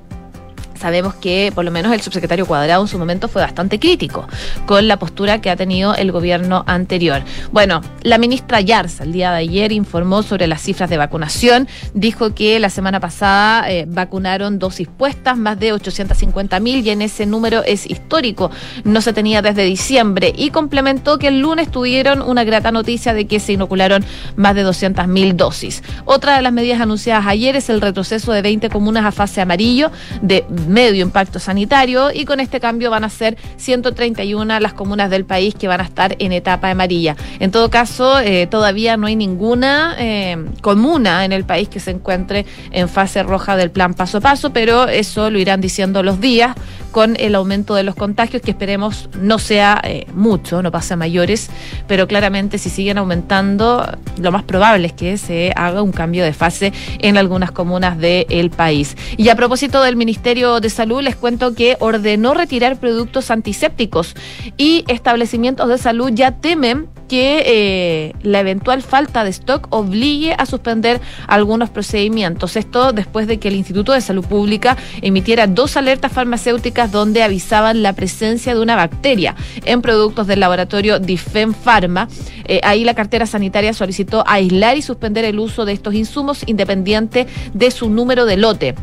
sabemos 0.77 1.15
que 1.15 1.53
por 1.55 1.65
lo 1.65 1.71
menos 1.71 1.93
el 1.93 2.01
subsecretario 2.01 2.47
Cuadrado 2.47 2.83
en 2.83 2.89
su 2.89 2.99
momento 2.99 3.29
fue 3.29 3.43
bastante 3.43 3.79
crítico 3.79 4.27
con 4.67 4.89
la 4.89 4.99
postura 4.99 5.41
que 5.41 5.51
ha 5.51 5.57
tenido 5.57 5.95
el 5.95 6.12
gobierno 6.12 6.65
anterior. 6.67 7.23
Bueno, 7.53 7.81
la 8.03 8.19
ministra 8.19 8.61
Yarza 8.61 9.05
el 9.05 9.12
día 9.12 9.31
de 9.33 9.39
ayer 9.39 9.73
informó 9.73 10.23
sobre 10.23 10.47
las 10.47 10.62
cifras 10.62 10.91
de 10.91 10.97
vacunación, 10.97 11.69
dijo 11.95 12.35
que 12.35 12.59
la 12.59 12.71
semana 12.71 13.01
pasada 13.01 13.71
eh, 13.71 13.85
vacunaron 13.89 14.59
dosis 14.59 14.89
puestas, 14.89 15.37
más 15.37 15.59
de 15.59 15.73
850 15.73 16.61
mil 16.61 16.87
y 16.87 16.91
en 16.91 17.03
ese 17.03 17.27
número 17.27 17.62
es 17.65 17.89
histórico, 17.89 18.51
no 18.85 19.01
se 19.01 19.12
tenía 19.12 19.43
desde 19.43 19.65
diciembre 19.65 20.33
y 20.37 20.51
complementó 20.51 21.19
que 21.19 21.29
el 21.29 21.41
lunes 21.41 21.71
tuvieron 21.71 22.23
una 22.23 22.45
grata 22.45 22.73
noticia 22.73 23.15
de 23.15 23.27
que 23.27 23.41
se 23.41 23.53
inocularon 23.53 24.05
más 24.37 24.55
de 24.55 24.62
200 24.62 25.07
mil 25.09 25.37
dosis. 25.37 25.83
Otra 26.05 26.37
de 26.37 26.43
las 26.43 26.53
medidas 26.53 26.81
anunciadas 26.81 27.27
ayer 27.27 27.57
es 27.57 27.69
el 27.71 27.81
retroceso 27.81 28.33
de 28.33 28.43
20 28.43 28.71
comunas 28.71 29.05
a 29.05 29.12
fase 29.12 29.41
amarillo 29.41 29.91
de 30.23 30.45
medio 30.69 31.03
impacto 31.03 31.39
sanitario 31.39 32.11
y 32.13 32.25
con 32.25 32.41
este 32.41 32.61
cambio 32.61 32.91
van 32.91 33.05
a 33.05 33.11
ser 33.11 33.37
131 33.57 34.61
las 34.61 34.75
comunas 34.75 35.11
del 35.11 35.25
país 35.25 35.55
que 35.55 35.69
van 35.69 35.81
a 35.81 35.85
estar 35.85 36.17
en 36.19 36.33
etapa 36.33 36.71
amarilla. 36.71 37.17
En 37.41 37.51
todo 37.51 37.71
caso, 37.71 38.21
eh, 38.21 38.47
todavía 38.47 38.97
no 38.97 39.07
hay 39.07 39.17
ninguna 39.17 39.97
eh, 39.99 40.37
comuna 40.61 41.25
en 41.25 41.33
el 41.33 41.45
país 41.45 41.69
que 41.69 41.81
se 41.81 41.91
encuentre 41.91 42.47
en 42.71 42.89
fase 42.89 43.23
roja 43.23 43.57
del 43.57 43.71
plan 43.71 43.95
paso 43.95 44.19
a 44.19 44.21
paso, 44.21 44.53
pero 44.53 44.89
eso 44.89 45.31
lo 45.31 45.39
irán 45.39 45.61
diciendo 45.61 46.03
los 46.03 46.21
días 46.21 46.55
con 46.97 47.15
el 47.21 47.35
aumento 47.35 47.75
de 47.75 47.83
los 47.83 47.95
contagios, 47.95 48.41
que 48.41 48.53
esperemos 48.53 49.11
no 49.21 49.39
sea 49.39 49.83
eh, 49.85 50.07
mucho, 50.15 50.63
no 50.63 50.73
pase 50.73 50.97
mayores, 50.97 51.51
pero 51.87 52.09
claramente 52.09 52.57
si 52.57 52.71
siguen 52.71 52.97
aumentando, 52.97 53.87
lo 54.19 54.33
más 54.33 54.45
probable 54.45 54.87
es 54.87 54.95
que 54.95 55.19
se 55.19 55.53
haga 55.57 55.83
un 55.83 55.93
cambio 55.93 56.25
de 56.25 56.33
fase 56.33 56.73
en 57.01 57.19
algunas 57.19 57.51
comunas 57.51 57.99
del 57.99 58.49
país. 58.49 58.97
Y 59.19 59.29
a 59.29 59.37
propósito 59.37 59.83
del 59.83 59.95
Ministerio 59.95 60.59
de 60.59 60.71
Salud, 60.71 61.03
les 61.03 61.17
cuento 61.17 61.55
que 61.55 61.77
ordenó 61.81 62.33
retirar 62.33 62.81
productos 62.81 63.31
antisépticos 63.31 64.15
y 64.57 64.87
establecimientos 64.89 65.69
de 65.69 65.77
salud 65.77 66.11
ya 66.15 66.33
temen 66.33 66.89
que 67.09 67.42
eh, 67.47 68.12
la 68.23 68.40
eventual 68.40 68.83
falta 68.83 69.25
de 69.25 69.31
stock 69.31 69.66
obligue 69.71 70.35
a 70.37 70.47
suspender 70.47 71.01
algunos 71.27 71.71
procedimientos. 71.71 72.57
Esto 72.57 72.92
después 72.92 73.27
de 73.27 73.38
que 73.38 73.49
el 73.49 73.55
Instituto 73.55 73.92
de 73.92 74.01
Salud 74.01 74.25
Pública 74.25 74.77
emitiera 75.03 75.47
dos 75.47 75.77
alertas 75.77 76.12
farmacéuticas 76.12 76.92
donde 76.92 77.23
avisaban 77.23 77.83
la 77.83 77.92
presencia 77.92 78.55
de 78.55 78.61
una 78.61 78.77
bacteria 78.77 79.35
en 79.64 79.83
productos 79.83 80.27
del 80.27 80.40
laboratorio 80.40 80.99
Difen 80.99 81.55
Pharma. 81.55 82.09
Eh, 82.45 82.61
ahí 82.62 82.85
la 82.85 82.95
cartera 82.95 83.27
sanitaria 83.27 83.73
solicitó 83.73 84.25
aislar 84.27 84.77
y 84.77 84.83
suspender 84.83 85.25
el 85.25 85.38
uso 85.38 85.64
de 85.64 85.73
estos 85.73 85.95
insumos 85.95 86.42
independiente 86.47 87.27
de 87.55 87.71
su 87.71 87.88
número 87.88 88.25
de 88.25 88.37
lote. 88.37 88.75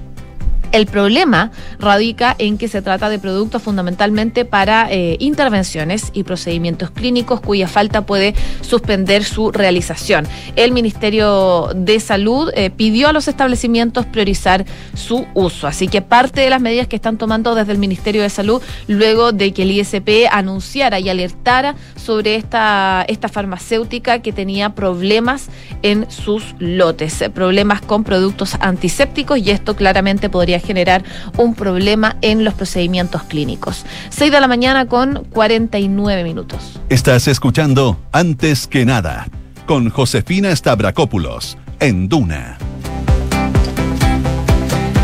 El 0.73 0.88
problema 0.88 1.51
radica 1.77 2.36
en 2.39 2.57
que 2.57 2.67
se 2.67 2.81
trata 2.81 3.07
de 3.07 3.19
productos 3.19 3.62
fundamentalmente 3.62 4.43
para 4.43 4.88
eh, 4.89 5.17
intervenciones 5.19 6.09
y 6.13 6.23
procedimientos 6.23 6.89
clínicos 6.89 7.41
cuya 7.41 7.67
falta 7.67 8.07
puede 8.07 8.33
suspender 8.62 9.23
su 9.23 9.51
realización. 9.51 10.25
El 10.55 10.71
Ministerio 10.71 11.69
de 11.75 11.99
Salud 11.99 12.49
eh, 12.55 12.71
pidió 12.71 13.09
a 13.09 13.13
los 13.13 13.27
establecimientos 13.27 14.07
priorizar 14.07 14.65
su 14.95 15.27
uso. 15.36 15.67
Así 15.67 15.88
que 15.88 16.01
parte 16.01 16.41
de 16.41 16.49
las 16.49 16.59
medidas 16.59 16.88
que 16.88 16.95
están 16.95 17.19
tomando 17.19 17.53
desde 17.53 17.71
el 17.71 17.77
Ministerio 17.77 18.23
de 18.23 18.31
Salud, 18.31 18.59
luego 18.88 19.31
de 19.31 19.53
que 19.53 19.62
el 19.62 19.71
ISP 19.71 20.27
anunciara 20.31 20.99
y 20.99 21.07
alertara 21.07 21.75
sobre 21.95 22.33
esta, 22.33 23.05
esta 23.07 23.29
farmacéutica 23.29 24.23
que 24.23 24.33
tenía 24.33 24.73
problemas 24.73 25.49
en 25.83 26.09
sus 26.09 26.55
lotes, 26.57 27.23
problemas 27.31 27.81
con 27.81 28.03
productos 28.03 28.55
antisépticos 28.59 29.38
y 29.38 29.51
esto 29.51 29.75
claramente 29.75 30.31
podría 30.31 30.62
generar 30.63 31.04
un 31.38 31.54
problema 31.56 32.17
en 32.21 32.43
los 32.43 32.54
procedimientos 32.54 33.23
clínicos. 33.23 33.86
6 34.10 34.32
de 34.32 34.41
la 34.41 34.47
mañana 34.47 34.88
con 34.88 35.26
49 35.26 36.23
minutos. 36.23 36.80
Estás 36.89 37.28
escuchando 37.28 37.99
Antes 38.12 38.67
que 38.67 38.86
nada 38.86 39.28
con 39.65 39.89
Josefina 39.89 40.56
Stavrakopoulos 40.56 41.58
en 41.80 42.10
Duna. 42.10 42.58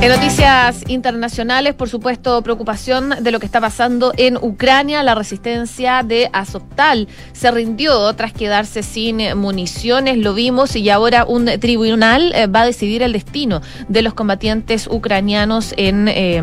En 0.01 0.07
noticias 0.11 0.85
internacionales, 0.87 1.73
por 1.73 1.89
supuesto, 1.89 2.41
preocupación 2.41 3.15
de 3.19 3.31
lo 3.31 3.39
que 3.41 3.45
está 3.45 3.59
pasando 3.59 4.13
en 4.15 4.37
Ucrania. 4.37 5.03
La 5.03 5.13
resistencia 5.13 6.03
de 6.03 6.29
Azovtal 6.31 7.09
se 7.33 7.51
rindió 7.51 8.13
tras 8.13 8.31
quedarse 8.31 8.81
sin 8.81 9.37
municiones, 9.37 10.17
lo 10.17 10.33
vimos, 10.33 10.77
y 10.77 10.89
ahora 10.89 11.25
un 11.25 11.47
tribunal 11.59 12.31
eh, 12.33 12.47
va 12.47 12.61
a 12.61 12.65
decidir 12.65 13.03
el 13.03 13.11
destino 13.11 13.61
de 13.89 14.01
los 14.01 14.13
combatientes 14.13 14.87
ucranianos 14.87 15.73
en 15.75 16.07
eh, 16.07 16.41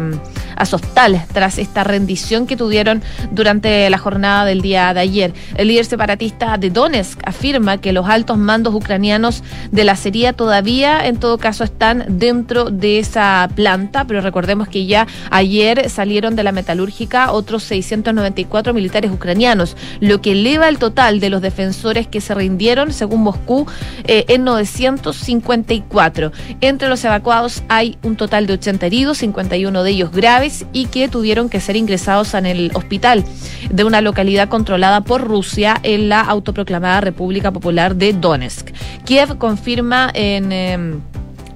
Azovtal 0.56 1.24
tras 1.32 1.58
esta 1.58 1.84
rendición 1.84 2.46
que 2.46 2.56
tuvieron 2.56 3.02
durante 3.30 3.88
la 3.90 3.98
jornada 3.98 4.44
del 4.44 4.62
día 4.62 4.92
de 4.94 5.00
ayer. 5.00 5.34
El 5.56 5.68
líder 5.68 5.84
separatista 5.84 6.56
de 6.58 6.70
Donetsk 6.70 7.20
afirma 7.24 7.78
que 7.78 7.92
los 7.92 8.08
altos 8.08 8.38
mandos 8.38 8.74
ucranianos 8.74 9.42
de 9.70 9.84
la 9.84 9.96
serie 9.96 10.32
todavía, 10.32 11.06
en 11.06 11.18
todo 11.18 11.38
caso, 11.38 11.64
están 11.64 12.04
dentro 12.08 12.70
de 12.70 12.98
esa 12.98 13.48
planta, 13.54 14.04
pero 14.06 14.20
recordemos 14.20 14.68
que 14.68 14.86
ya 14.86 15.06
ayer 15.30 15.88
salieron 15.90 16.36
de 16.36 16.42
la 16.42 16.52
metalúrgica 16.52 17.32
otros 17.32 17.62
694 17.64 18.74
militares 18.74 19.10
ucranianos, 19.10 19.76
lo 20.00 20.20
que 20.20 20.32
eleva 20.32 20.68
el 20.68 20.78
total 20.78 21.20
de 21.20 21.30
los 21.30 21.42
defensores 21.42 22.06
que 22.06 22.20
se 22.20 22.34
rindieron, 22.34 22.92
según 22.92 23.22
Moscú, 23.22 23.66
eh, 24.04 24.24
en 24.28 24.44
954. 24.44 26.32
Entre 26.60 26.88
los 26.88 27.04
evacuados 27.04 27.62
hay 27.68 27.98
un 28.02 28.16
total 28.16 28.46
de 28.46 28.54
80 28.54 28.86
heridos, 28.86 29.18
51 29.18 29.82
de 29.82 29.90
ellos 29.90 30.10
graves 30.12 30.45
y 30.72 30.86
que 30.86 31.08
tuvieron 31.08 31.48
que 31.48 31.60
ser 31.60 31.76
ingresados 31.76 32.34
en 32.34 32.46
el 32.46 32.70
hospital 32.74 33.24
de 33.70 33.84
una 33.84 34.00
localidad 34.00 34.48
controlada 34.48 35.02
por 35.02 35.22
Rusia 35.22 35.78
en 35.82 36.08
la 36.08 36.20
autoproclamada 36.20 37.00
República 37.00 37.52
Popular 37.52 37.96
de 37.96 38.12
Donetsk. 38.12 38.70
Kiev 39.04 39.38
confirma 39.38 40.10
en... 40.14 40.52
Em, 40.52 41.00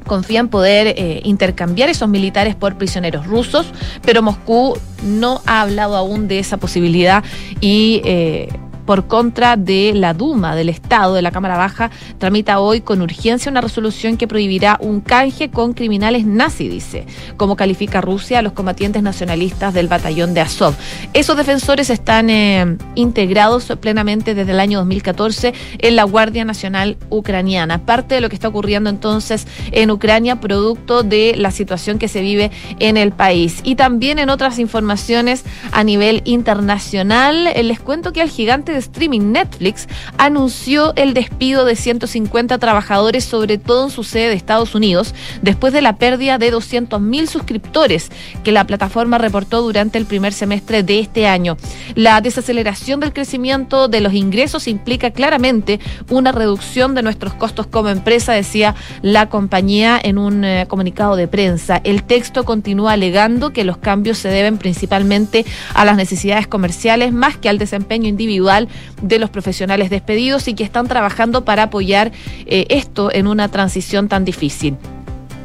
confía 0.07 0.41
en 0.41 0.49
poder 0.49 0.89
eh, 0.89 1.21
intercambiar 1.23 1.89
esos 1.89 2.09
militares 2.09 2.57
por 2.57 2.77
prisioneros 2.77 3.29
rusos, 3.29 3.67
pero 4.03 4.23
Moscú 4.23 4.77
no 5.05 5.41
ha 5.47 5.61
hablado 5.61 5.97
aún 5.97 6.27
de 6.27 6.41
esa 6.41 6.57
posibilidad 6.57 7.23
y 7.61 8.03
eh, 8.05 8.49
por 8.91 9.07
contra 9.07 9.57
de 9.57 9.93
la 9.95 10.15
Duma 10.15 10.57
del 10.57 10.69
Estado 10.69 11.15
de 11.15 11.23
la 11.23 11.31
Cámara 11.31 11.57
Baja 11.57 11.93
tramita 12.19 12.59
hoy 12.59 12.81
con 12.81 13.03
urgencia 13.03 13.49
una 13.49 13.61
resolución 13.61 14.17
que 14.17 14.27
prohibirá 14.27 14.79
un 14.81 15.01
canje 15.01 15.49
con 15.49 15.75
criminales 15.75 16.27
nazi, 16.27 16.67
dice, 16.67 17.07
como 17.37 17.55
califica 17.55 18.01
Rusia 18.01 18.41
a 18.41 18.43
los 18.43 18.53
combatientes 18.53 19.01
nacionalistas 19.05 19.75
del 19.75 19.87
batallón 19.87 20.35
de 20.35 20.41
Azov. 20.41 20.75
Esos 21.15 21.37
defensores 21.37 21.89
están 21.89 22.31
eh, 22.31 22.79
integrados 22.97 23.73
plenamente 23.81 24.35
desde 24.35 24.51
el 24.51 24.59
año 24.59 24.79
2014 24.79 25.55
en 25.79 25.95
la 25.95 26.03
Guardia 26.03 26.45
Nacional 26.45 26.97
Ucraniana. 27.11 27.87
Parte 27.87 28.17
de 28.17 28.21
lo 28.21 28.29
que 28.29 28.35
está 28.35 28.49
ocurriendo 28.49 28.91
entonces 28.91 29.47
en 29.71 29.93
Ucrania, 29.93 30.41
producto 30.41 31.05
de 31.05 31.37
la 31.37 31.53
situación 31.53 32.01
que 32.01 32.09
se 32.09 32.23
vive 32.23 32.51
en 32.81 32.97
el 32.97 33.13
país. 33.13 33.61
Y 33.63 33.77
también 33.77 34.19
en 34.19 34.31
otras 34.31 34.59
informaciones 34.59 35.45
a 35.71 35.85
nivel 35.85 36.23
internacional, 36.25 37.47
eh, 37.47 37.63
les 37.63 37.79
cuento 37.79 38.13
que 38.13 38.23
el 38.23 38.31
gigante 38.31 38.73
de 38.73 38.80
streaming 38.81 39.33
Netflix 39.33 39.89
anunció 40.19 40.93
el 40.97 41.15
despido 41.15 41.65
de 41.65 41.77
150 41.77 42.59
trabajadores, 42.59 43.25
sobre 43.25 43.59
todo 43.59 43.85
en 43.85 43.91
su 43.91 44.05
sede 44.05 44.29
de 44.29 44.35
Estados 44.35 44.75
Unidos, 44.75 45.15
después 45.43 45.73
de 45.73 45.83
la 45.83 45.97
pérdida 45.97 46.39
de 46.39 46.53
200.000 46.53 47.27
suscriptores 47.27 48.11
que 48.45 48.53
la 48.53 48.65
plataforma 48.65 49.19
reportó 49.19 49.63
durante 49.63 49.99
el 49.99 50.07
primer 50.07 50.33
semestre 50.33 50.83
de 50.83 50.99
este 50.99 51.27
año. 51.27 51.57
La 51.95 52.21
desaceleración 52.21 53.01
del 53.01 53.13
crecimiento 53.13 53.89
de 53.89 54.01
los 54.01 54.15
ingresos 54.15 54.69
implica 54.69 55.11
claramente 55.11 55.81
una 56.09 56.33
reducción 56.33 56.95
de 56.95 57.03
nuestros 57.03 57.35
costos 57.35 57.67
como 57.67 57.89
empresa, 57.89 58.33
decía 58.33 58.75
la 59.03 59.29
compañía 59.29 59.99
en 60.03 60.19
un 60.19 60.45
eh, 60.45 60.67
comunicado 60.69 61.17
de 61.17 61.29
prensa. 61.29 61.81
El 61.85 62.03
texto 62.03 62.45
continúa 62.45 62.93
alegando 62.93 63.53
que 63.53 63.65
los 63.65 63.77
cambios 63.77 64.19
se 64.19 64.29
deben 64.29 64.59
principalmente 64.59 65.45
a 65.75 65.85
las 65.85 65.97
necesidades 65.97 66.47
comerciales 66.47 67.13
más 67.13 67.37
que 67.37 67.49
al 67.49 67.59
desempeño 67.59 68.09
individual 68.09 68.60
de 69.03 69.19
los 69.19 69.31
profesionales 69.31 69.91
despedidos 69.91 70.49
y 70.49 70.55
que 70.55 70.65
están 70.65 70.89
trabajando 70.89 71.45
para 71.45 71.65
apoyar 71.65 72.13
eh, 72.47 72.67
esto 72.71 73.13
en 73.13 73.27
una 73.27 73.49
transición 73.49 74.09
tan 74.09 74.25
difícil. 74.25 74.77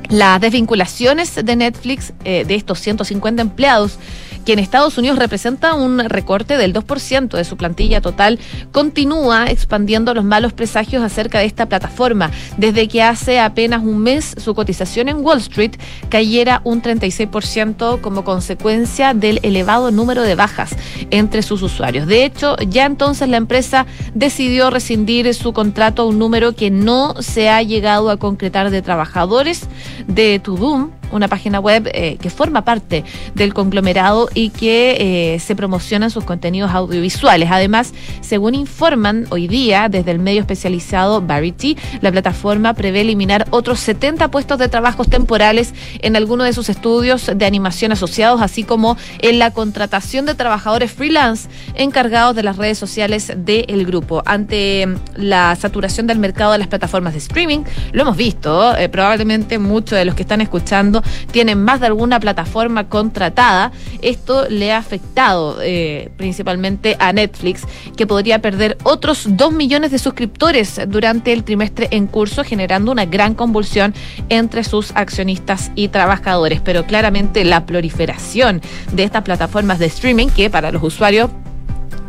Las 0.09 0.39
desvinculaciones 0.39 1.33
de 1.43 1.55
Netflix 1.55 2.13
eh, 2.23 2.45
de 2.45 2.55
estos 2.55 2.79
150 2.79 3.41
empleados 3.41 3.97
que 4.45 4.53
en 4.53 4.59
Estados 4.59 4.97
Unidos 4.97 5.17
representa 5.17 5.73
un 5.73 5.99
recorte 5.99 6.57
del 6.57 6.73
2% 6.73 7.35
de 7.35 7.43
su 7.43 7.57
plantilla 7.57 8.01
total, 8.01 8.39
continúa 8.71 9.47
expandiendo 9.47 10.13
los 10.13 10.23
malos 10.23 10.53
presagios 10.53 11.03
acerca 11.03 11.39
de 11.39 11.45
esta 11.45 11.65
plataforma, 11.65 12.31
desde 12.57 12.87
que 12.87 13.01
hace 13.01 13.39
apenas 13.39 13.81
un 13.83 13.99
mes 13.99 14.35
su 14.37 14.55
cotización 14.55 15.09
en 15.09 15.17
Wall 15.17 15.39
Street 15.39 15.75
cayera 16.09 16.61
un 16.63 16.81
36% 16.81 18.01
como 18.01 18.23
consecuencia 18.23 19.13
del 19.13 19.39
elevado 19.43 19.91
número 19.91 20.21
de 20.21 20.35
bajas 20.35 20.75
entre 21.09 21.41
sus 21.41 21.61
usuarios. 21.61 22.07
De 22.07 22.25
hecho, 22.25 22.55
ya 22.69 22.85
entonces 22.85 23.27
la 23.27 23.37
empresa 23.37 23.85
decidió 24.13 24.69
rescindir 24.69 25.33
su 25.33 25.53
contrato 25.53 26.03
a 26.03 26.05
un 26.05 26.19
número 26.19 26.53
que 26.53 26.69
no 26.69 27.15
se 27.21 27.49
ha 27.49 27.61
llegado 27.63 28.09
a 28.09 28.17
concretar 28.17 28.69
de 28.69 28.81
trabajadores 28.81 29.67
de 30.07 30.39
Tudum 30.39 30.91
una 31.11 31.27
página 31.27 31.59
web 31.59 31.89
eh, 31.93 32.17
que 32.21 32.29
forma 32.29 32.63
parte 32.63 33.03
del 33.33 33.53
conglomerado 33.53 34.29
y 34.33 34.49
que 34.49 35.35
eh, 35.35 35.39
se 35.39 35.55
promocionan 35.55 36.11
sus 36.11 36.23
contenidos 36.23 36.71
audiovisuales. 36.71 37.49
Además, 37.51 37.93
según 38.21 38.55
informan 38.55 39.25
hoy 39.29 39.47
día 39.47 39.89
desde 39.89 40.11
el 40.11 40.19
medio 40.19 40.41
especializado 40.41 41.21
Verity, 41.21 41.77
la 42.01 42.11
plataforma 42.11 42.73
prevé 42.73 43.01
eliminar 43.01 43.47
otros 43.49 43.79
70 43.79 44.29
puestos 44.29 44.59
de 44.59 44.69
trabajos 44.69 45.09
temporales 45.09 45.73
en 46.01 46.15
algunos 46.15 46.47
de 46.47 46.53
sus 46.53 46.69
estudios 46.69 47.31
de 47.33 47.45
animación 47.45 47.91
asociados, 47.91 48.41
así 48.41 48.63
como 48.63 48.97
en 49.19 49.39
la 49.39 49.51
contratación 49.51 50.25
de 50.25 50.35
trabajadores 50.35 50.91
freelance 50.91 51.47
encargados 51.75 52.35
de 52.35 52.43
las 52.43 52.57
redes 52.57 52.77
sociales 52.77 53.31
del 53.35 53.85
grupo. 53.85 54.23
Ante 54.25 54.85
mm, 54.87 54.95
la 55.17 55.55
saturación 55.55 56.07
del 56.07 56.19
mercado 56.19 56.51
de 56.51 56.57
las 56.57 56.67
plataformas 56.67 57.13
de 57.13 57.19
streaming, 57.19 57.59
lo 57.91 58.01
hemos 58.01 58.17
visto, 58.17 58.75
eh, 58.77 58.89
probablemente 58.89 59.59
muchos 59.59 59.97
de 59.97 60.05
los 60.05 60.15
que 60.15 60.23
están 60.23 60.41
escuchando 60.41 60.94
tienen 61.31 61.63
más 61.63 61.79
de 61.79 61.87
alguna 61.87 62.19
plataforma 62.19 62.87
contratada. 62.89 63.71
Esto 64.01 64.47
le 64.49 64.71
ha 64.71 64.77
afectado 64.77 65.57
eh, 65.61 66.11
principalmente 66.17 66.95
a 66.99 67.13
Netflix, 67.13 67.63
que 67.95 68.07
podría 68.07 68.39
perder 68.39 68.77
otros 68.83 69.25
2 69.29 69.53
millones 69.53 69.91
de 69.91 69.99
suscriptores 69.99 70.79
durante 70.87 71.33
el 71.33 71.43
trimestre 71.43 71.87
en 71.91 72.07
curso, 72.07 72.43
generando 72.43 72.91
una 72.91 73.05
gran 73.05 73.33
convulsión 73.33 73.93
entre 74.29 74.63
sus 74.63 74.91
accionistas 74.95 75.71
y 75.75 75.89
trabajadores. 75.89 76.61
Pero 76.61 76.85
claramente 76.85 77.43
la 77.43 77.65
proliferación 77.65 78.61
de 78.91 79.03
estas 79.03 79.23
plataformas 79.23 79.79
de 79.79 79.87
streaming, 79.87 80.27
que 80.27 80.49
para 80.49 80.71
los 80.71 80.83
usuarios 80.83 81.29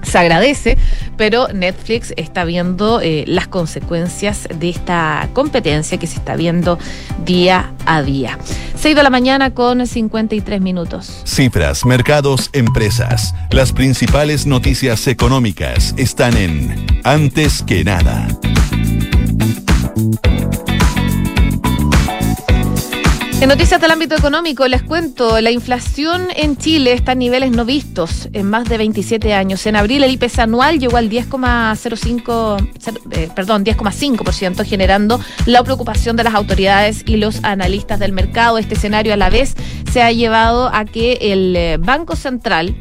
se 0.06 0.18
agradece, 0.18 0.78
pero 1.16 1.48
Netflix 1.48 2.12
está 2.16 2.44
viendo 2.44 3.00
eh, 3.00 3.24
las 3.26 3.48
consecuencias 3.48 4.48
de 4.54 4.70
esta 4.70 5.28
competencia 5.32 5.98
que 5.98 6.06
se 6.06 6.16
está 6.16 6.36
viendo 6.36 6.78
día 7.24 7.72
a 7.86 8.02
día. 8.02 8.38
6 8.76 8.94
de 8.94 9.02
la 9.02 9.10
mañana 9.10 9.52
con 9.52 9.86
53 9.86 10.60
minutos. 10.60 11.22
Cifras, 11.24 11.84
mercados, 11.84 12.50
empresas. 12.52 13.34
Las 13.50 13.72
principales 13.72 14.46
noticias 14.46 15.06
económicas 15.06 15.94
están 15.96 16.36
en 16.36 16.86
Antes 17.04 17.62
que 17.62 17.84
nada. 17.84 18.28
En 23.38 23.50
noticias 23.50 23.78
del 23.82 23.90
ámbito 23.90 24.14
económico, 24.14 24.66
les 24.66 24.82
cuento, 24.82 25.42
la 25.42 25.50
inflación 25.50 26.28
en 26.36 26.56
Chile 26.56 26.94
está 26.94 27.12
a 27.12 27.14
niveles 27.14 27.50
no 27.50 27.66
vistos 27.66 28.30
en 28.32 28.48
más 28.48 28.66
de 28.66 28.78
27 28.78 29.34
años. 29.34 29.66
En 29.66 29.76
abril 29.76 30.02
el 30.04 30.12
IPC 30.12 30.38
anual 30.38 30.78
llegó 30.80 30.96
al 30.96 31.10
10,05, 31.10 32.70
eh, 33.10 33.28
perdón, 33.36 33.62
10,5%, 33.62 34.64
generando 34.64 35.20
la 35.44 35.62
preocupación 35.62 36.16
de 36.16 36.24
las 36.24 36.34
autoridades 36.34 37.02
y 37.06 37.18
los 37.18 37.44
analistas 37.44 38.00
del 38.00 38.12
mercado. 38.12 38.56
Este 38.56 38.74
escenario 38.74 39.12
a 39.12 39.18
la 39.18 39.28
vez 39.28 39.54
se 39.92 40.00
ha 40.00 40.10
llevado 40.12 40.74
a 40.74 40.86
que 40.86 41.18
el 41.20 41.54
eh, 41.56 41.76
Banco 41.78 42.16
Central 42.16 42.74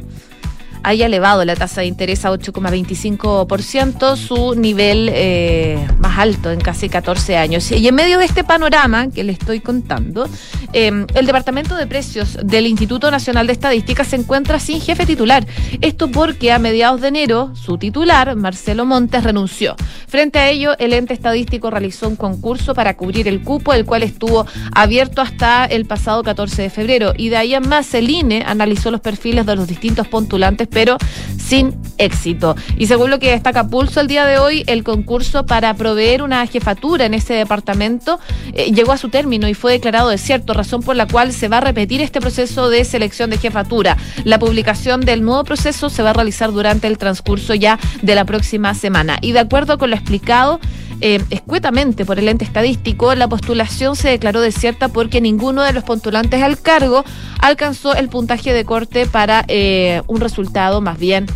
haya 0.86 1.06
elevado 1.06 1.44
la 1.44 1.56
tasa 1.56 1.80
de 1.80 1.88
interés 1.88 2.24
a 2.24 2.30
8,25%, 2.30 4.16
su 4.16 4.54
nivel 4.54 5.10
eh, 5.12 5.84
más 5.98 6.16
alto 6.16 6.52
en 6.52 6.60
casi 6.60 6.88
14 6.88 7.36
años. 7.36 7.72
Y 7.72 7.88
en 7.88 7.94
medio 7.96 8.20
de 8.20 8.24
este 8.24 8.44
panorama 8.44 9.10
que 9.10 9.24
le 9.24 9.32
estoy 9.32 9.58
contando, 9.58 10.28
eh, 10.72 11.04
el 11.14 11.26
Departamento 11.26 11.74
de 11.74 11.88
Precios 11.88 12.38
del 12.40 12.68
Instituto 12.68 13.10
Nacional 13.10 13.48
de 13.48 13.54
Estadística 13.54 14.04
se 14.04 14.14
encuentra 14.14 14.60
sin 14.60 14.80
jefe 14.80 15.06
titular. 15.06 15.44
Esto 15.80 16.08
porque 16.08 16.52
a 16.52 16.60
mediados 16.60 17.00
de 17.00 17.08
enero 17.08 17.50
su 17.56 17.78
titular, 17.78 18.36
Marcelo 18.36 18.84
Montes, 18.84 19.24
renunció. 19.24 19.74
Frente 20.06 20.38
a 20.38 20.48
ello, 20.50 20.78
el 20.78 20.92
ente 20.92 21.14
estadístico 21.14 21.68
realizó 21.68 22.06
un 22.06 22.14
concurso 22.14 22.74
para 22.74 22.96
cubrir 22.96 23.26
el 23.26 23.42
cupo, 23.42 23.72
el 23.72 23.84
cual 23.84 24.04
estuvo 24.04 24.46
abierto 24.72 25.20
hasta 25.20 25.64
el 25.64 25.84
pasado 25.84 26.22
14 26.22 26.62
de 26.62 26.70
febrero. 26.70 27.12
Y 27.16 27.28
de 27.30 27.38
ahí 27.38 27.54
en 27.54 27.68
más, 27.68 27.92
el 27.94 28.08
INE 28.08 28.44
analizó 28.46 28.92
los 28.92 29.00
perfiles 29.00 29.44
de 29.46 29.56
los 29.56 29.66
distintos 29.66 30.06
postulantes 30.06 30.68
pero 30.76 30.98
sin 31.38 31.74
éxito. 31.96 32.54
Y 32.76 32.86
según 32.86 33.08
lo 33.08 33.18
que 33.18 33.30
destaca 33.30 33.66
Pulso 33.66 34.02
el 34.02 34.08
día 34.08 34.26
de 34.26 34.38
hoy, 34.38 34.62
el 34.66 34.84
concurso 34.84 35.46
para 35.46 35.72
proveer 35.72 36.20
una 36.20 36.46
jefatura 36.46 37.06
en 37.06 37.14
ese 37.14 37.32
departamento 37.32 38.20
eh, 38.52 38.72
llegó 38.72 38.92
a 38.92 38.98
su 38.98 39.08
término 39.08 39.48
y 39.48 39.54
fue 39.54 39.72
declarado 39.72 40.10
desierto, 40.10 40.52
razón 40.52 40.82
por 40.82 40.94
la 40.94 41.06
cual 41.06 41.32
se 41.32 41.48
va 41.48 41.58
a 41.58 41.60
repetir 41.62 42.02
este 42.02 42.20
proceso 42.20 42.68
de 42.68 42.84
selección 42.84 43.30
de 43.30 43.38
jefatura. 43.38 43.96
La 44.24 44.38
publicación 44.38 45.00
del 45.00 45.24
nuevo 45.24 45.44
proceso 45.44 45.88
se 45.88 46.02
va 46.02 46.10
a 46.10 46.12
realizar 46.12 46.52
durante 46.52 46.88
el 46.88 46.98
transcurso 46.98 47.54
ya 47.54 47.78
de 48.02 48.14
la 48.14 48.26
próxima 48.26 48.74
semana. 48.74 49.16
Y 49.22 49.32
de 49.32 49.38
acuerdo 49.38 49.78
con 49.78 49.88
lo 49.88 49.96
explicado, 49.96 50.60
eh, 51.00 51.22
escuetamente 51.30 52.04
por 52.04 52.18
el 52.18 52.28
ente 52.28 52.44
estadístico, 52.44 53.14
la 53.14 53.28
postulación 53.28 53.96
se 53.96 54.08
declaró 54.08 54.40
desierta 54.40 54.88
porque 54.88 55.20
ninguno 55.20 55.62
de 55.62 55.72
los 55.72 55.84
postulantes 55.84 56.42
al 56.42 56.60
cargo 56.60 57.04
alcanzó 57.38 57.94
el 57.94 58.08
puntaje 58.08 58.52
de 58.52 58.64
corte 58.64 59.06
para 59.06 59.44
eh, 59.48 60.02
un 60.06 60.20
resultado 60.20 60.80
más 60.80 60.98
bien 60.98 61.26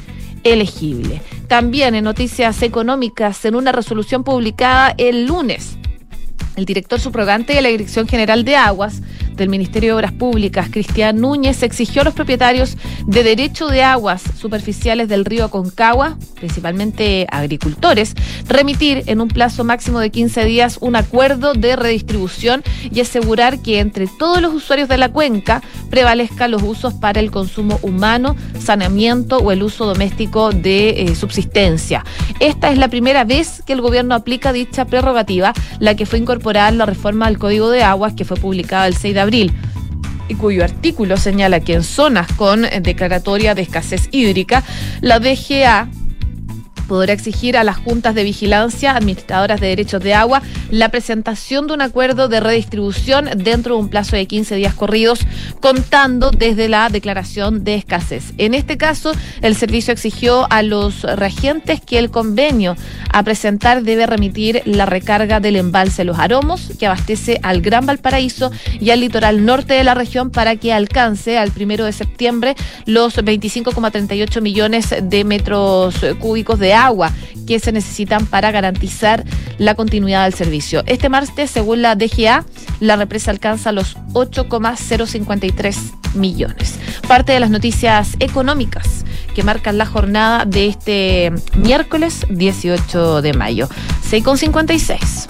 elegible. 0.44 1.20
También 1.46 1.94
en 1.94 2.05
noticias 2.05 2.62
económicas, 2.62 3.44
en 3.44 3.55
una 3.55 3.73
resolución 3.73 4.25
publicada 4.25 4.94
el 4.96 5.27
lunes, 5.27 5.77
el 6.57 6.64
director 6.64 6.99
subrogante 6.99 7.55
de 7.55 7.62
la 7.62 7.68
Dirección 7.68 8.09
General 8.09 8.44
de 8.44 8.57
Aguas 8.57 9.03
del 9.40 9.48
Ministerio 9.48 9.90
de 9.90 9.94
Obras 9.94 10.12
Públicas, 10.12 10.68
Cristian 10.70 11.16
Núñez, 11.16 11.62
exigió 11.62 12.03
a 12.03 12.05
los 12.05 12.14
propietarios 12.14 12.76
de 13.07 13.22
derecho 13.22 13.68
de 13.68 13.83
aguas 13.83 14.22
superficiales 14.38 15.09
del 15.09 15.24
río 15.24 15.46
Aconcagua, 15.46 16.18
principalmente 16.35 17.26
agricultores, 17.31 18.14
remitir 18.46 19.03
en 19.07 19.20
un 19.20 19.29
plazo 19.29 19.64
máximo 19.64 19.98
de 19.98 20.11
15 20.11 20.44
días 20.44 20.79
un 20.83 20.94
acuerdo 20.94 21.55
de 21.55 21.74
redistribución 21.74 22.62
y 22.92 23.00
asegurar 23.00 23.61
que 23.61 23.81
entre 23.81 24.07
todos 24.07 24.42
los 24.42 24.53
usuarios 24.53 24.88
de 24.88 24.98
la 24.98 25.09
cuenca 25.09 25.62
prevalezcan 25.88 26.50
los 26.50 26.62
usos 26.62 26.92
para 26.92 27.18
el 27.18 27.31
consumo 27.31 27.79
humano, 27.83 28.37
saneamiento 28.59 29.38
o 29.38 29.53
el 29.53 29.62
uso 29.62 29.87
doméstico 29.87 30.50
de 30.50 30.90
eh, 30.90 31.14
subsistencia. 31.14 32.05
Esta 32.40 32.70
es 32.70 32.79
la 32.79 32.88
primera 32.88 33.24
vez 33.24 33.62
que 33.66 33.72
el 33.72 33.81
gobierno 33.81 34.14
aplica 34.14 34.53
dicha 34.53 34.85
prerrogativa, 34.85 35.55
la 35.79 35.96
que 35.96 36.05
fue 36.05 36.18
incorporada 36.18 36.68
en 36.68 36.79
la 36.79 36.87
reforma 36.87 37.26
del 37.26 37.38
Código 37.38 37.70
de 37.70 37.83
Aguas 37.83 38.12
que 38.12 38.26
fue 38.26 38.37
publicada 38.37 38.87
el 38.87 38.94
6 38.94 39.14
de 39.14 39.20
abril 39.20 39.29
y 39.32 40.34
cuyo 40.34 40.64
artículo 40.64 41.16
señala 41.16 41.60
que 41.60 41.74
en 41.74 41.82
zonas 41.82 42.32
con 42.32 42.62
declaratoria 42.62 43.54
de 43.54 43.62
escasez 43.62 44.08
hídrica, 44.12 44.64
la 45.00 45.20
DGA 45.20 45.88
podrá 46.90 47.12
exigir 47.12 47.57
a 47.57 47.62
las 47.62 47.76
juntas 47.76 48.16
de 48.16 48.24
vigilancia, 48.24 48.96
administradoras 48.96 49.61
de 49.61 49.68
derechos 49.68 50.03
de 50.03 50.12
agua, 50.12 50.42
la 50.72 50.88
presentación 50.88 51.68
de 51.68 51.74
un 51.74 51.83
acuerdo 51.83 52.26
de 52.26 52.40
redistribución 52.40 53.31
dentro 53.37 53.76
de 53.76 53.83
un 53.83 53.88
plazo 53.88 54.16
de 54.16 54.26
15 54.26 54.57
días 54.57 54.74
corridos, 54.74 55.20
contando 55.61 56.33
desde 56.33 56.68
la 56.68 56.88
declaración 56.88 57.62
de 57.62 57.76
escasez. 57.76 58.33
En 58.38 58.55
este 58.55 58.76
caso, 58.76 59.12
el 59.40 59.55
servicio 59.55 59.92
exigió 59.92 60.48
a 60.50 60.64
los 60.64 61.05
regentes 61.05 61.81
que 61.81 62.00
el 62.00 62.11
convenio 62.11 62.74
a 63.12 63.22
presentar 63.22 63.85
debe 63.85 64.07
remitir 64.07 64.62
la 64.64 64.85
recarga 64.85 65.38
del 65.38 65.55
embalse 65.55 66.03
Los 66.03 66.18
Aromos, 66.18 66.72
que 66.76 66.88
abastece 66.88 67.38
al 67.44 67.61
Gran 67.61 67.87
Valparaíso 67.87 68.50
y 68.81 68.90
al 68.90 68.98
litoral 68.98 69.44
norte 69.44 69.74
de 69.74 69.85
la 69.85 69.94
región 69.94 70.31
para 70.31 70.57
que 70.57 70.72
alcance 70.72 71.38
al 71.38 71.53
primero 71.53 71.85
de 71.85 71.92
septiembre 71.92 72.57
los 72.85 73.16
25,38 73.16 74.40
millones 74.40 74.92
de 75.00 75.22
metros 75.22 75.94
cúbicos 76.18 76.59
de 76.59 76.74
agua 76.74 76.79
agua 76.84 77.12
que 77.46 77.58
se 77.58 77.72
necesitan 77.72 78.26
para 78.26 78.50
garantizar 78.50 79.24
la 79.58 79.74
continuidad 79.74 80.24
del 80.24 80.34
servicio. 80.34 80.82
Este 80.86 81.08
martes, 81.08 81.50
según 81.50 81.82
la 81.82 81.96
DGA, 81.96 82.44
la 82.80 82.96
represa 82.96 83.30
alcanza 83.30 83.72
los 83.72 83.96
8,053 84.12 85.76
millones. 86.14 86.78
Parte 87.08 87.32
de 87.32 87.40
las 87.40 87.50
noticias 87.50 88.16
económicas 88.20 89.04
que 89.34 89.42
marcan 89.42 89.78
la 89.78 89.86
jornada 89.86 90.44
de 90.44 90.66
este 90.66 91.32
miércoles 91.56 92.26
18 92.30 93.22
de 93.22 93.32
mayo. 93.32 93.68
6,56. 94.10 95.26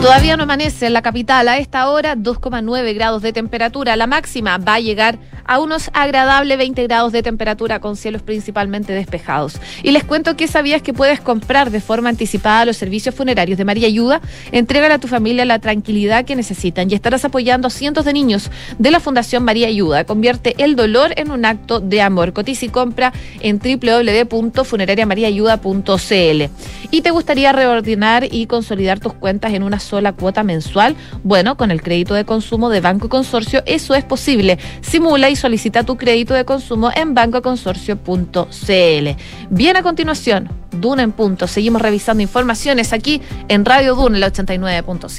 Todavía 0.00 0.36
no 0.36 0.42
amanece 0.42 0.86
en 0.86 0.94
la 0.94 1.02
capital 1.02 1.46
a 1.46 1.58
esta 1.58 1.88
hora, 1.88 2.16
2,9 2.16 2.92
grados 2.92 3.22
de 3.22 3.32
temperatura. 3.32 3.94
La 3.94 4.08
máxima 4.08 4.58
va 4.58 4.74
a 4.74 4.80
llegar 4.80 5.20
a 5.52 5.60
unos 5.60 5.90
agradables 5.92 6.56
20 6.56 6.82
grados 6.84 7.12
de 7.12 7.22
temperatura 7.22 7.78
con 7.78 7.96
cielos 7.96 8.22
principalmente 8.22 8.94
despejados. 8.94 9.60
Y 9.82 9.90
les 9.90 10.02
cuento 10.02 10.34
que 10.34 10.48
sabías 10.48 10.80
que 10.80 10.94
puedes 10.94 11.20
comprar 11.20 11.70
de 11.70 11.82
forma 11.82 12.08
anticipada 12.08 12.64
los 12.64 12.78
servicios 12.78 13.14
funerarios 13.14 13.58
de 13.58 13.66
María 13.66 13.86
Ayuda. 13.86 14.22
Entrégale 14.50 14.94
a 14.94 14.98
tu 14.98 15.08
familia 15.08 15.44
la 15.44 15.58
tranquilidad 15.58 16.24
que 16.24 16.36
necesitan 16.36 16.90
y 16.90 16.94
estarás 16.94 17.26
apoyando 17.26 17.68
a 17.68 17.70
cientos 17.70 18.06
de 18.06 18.14
niños 18.14 18.50
de 18.78 18.90
la 18.90 18.98
Fundación 18.98 19.44
María 19.44 19.68
Ayuda. 19.68 20.04
Convierte 20.04 20.54
el 20.56 20.74
dolor 20.74 21.12
en 21.16 21.30
un 21.30 21.44
acto 21.44 21.80
de 21.80 22.00
amor. 22.00 22.32
Cotiza 22.32 22.64
y 22.64 22.70
compra 22.70 23.12
en 23.40 23.58
www.funerariamariaayuda.cl. 23.58 26.42
¿Y 26.90 27.02
te 27.02 27.10
gustaría 27.10 27.52
reordenar 27.52 28.26
y 28.30 28.46
consolidar 28.46 29.00
tus 29.00 29.12
cuentas 29.12 29.52
en 29.52 29.64
una 29.64 29.80
sola 29.80 30.14
cuota 30.14 30.44
mensual? 30.44 30.96
Bueno, 31.24 31.58
con 31.58 31.70
el 31.70 31.82
crédito 31.82 32.14
de 32.14 32.24
consumo 32.24 32.70
de 32.70 32.80
Banco 32.80 33.10
Consorcio 33.10 33.62
eso 33.66 33.94
es 33.94 34.04
posible. 34.04 34.58
Simula 34.80 35.28
y 35.28 35.41
solicita 35.42 35.82
tu 35.82 35.96
crédito 35.96 36.34
de 36.34 36.44
consumo 36.44 36.90
en 36.94 37.14
bancoconsorcio.cl. 37.14 39.08
Bien 39.50 39.76
a 39.76 39.82
continuación, 39.82 40.48
Duna 40.70 41.02
en 41.02 41.10
punto. 41.10 41.48
Seguimos 41.48 41.82
revisando 41.82 42.22
informaciones 42.22 42.92
aquí 42.92 43.20
en 43.48 43.64
Radio 43.64 43.96
Duna, 43.96 44.18
el 44.18 44.24
89.5. 44.24 45.10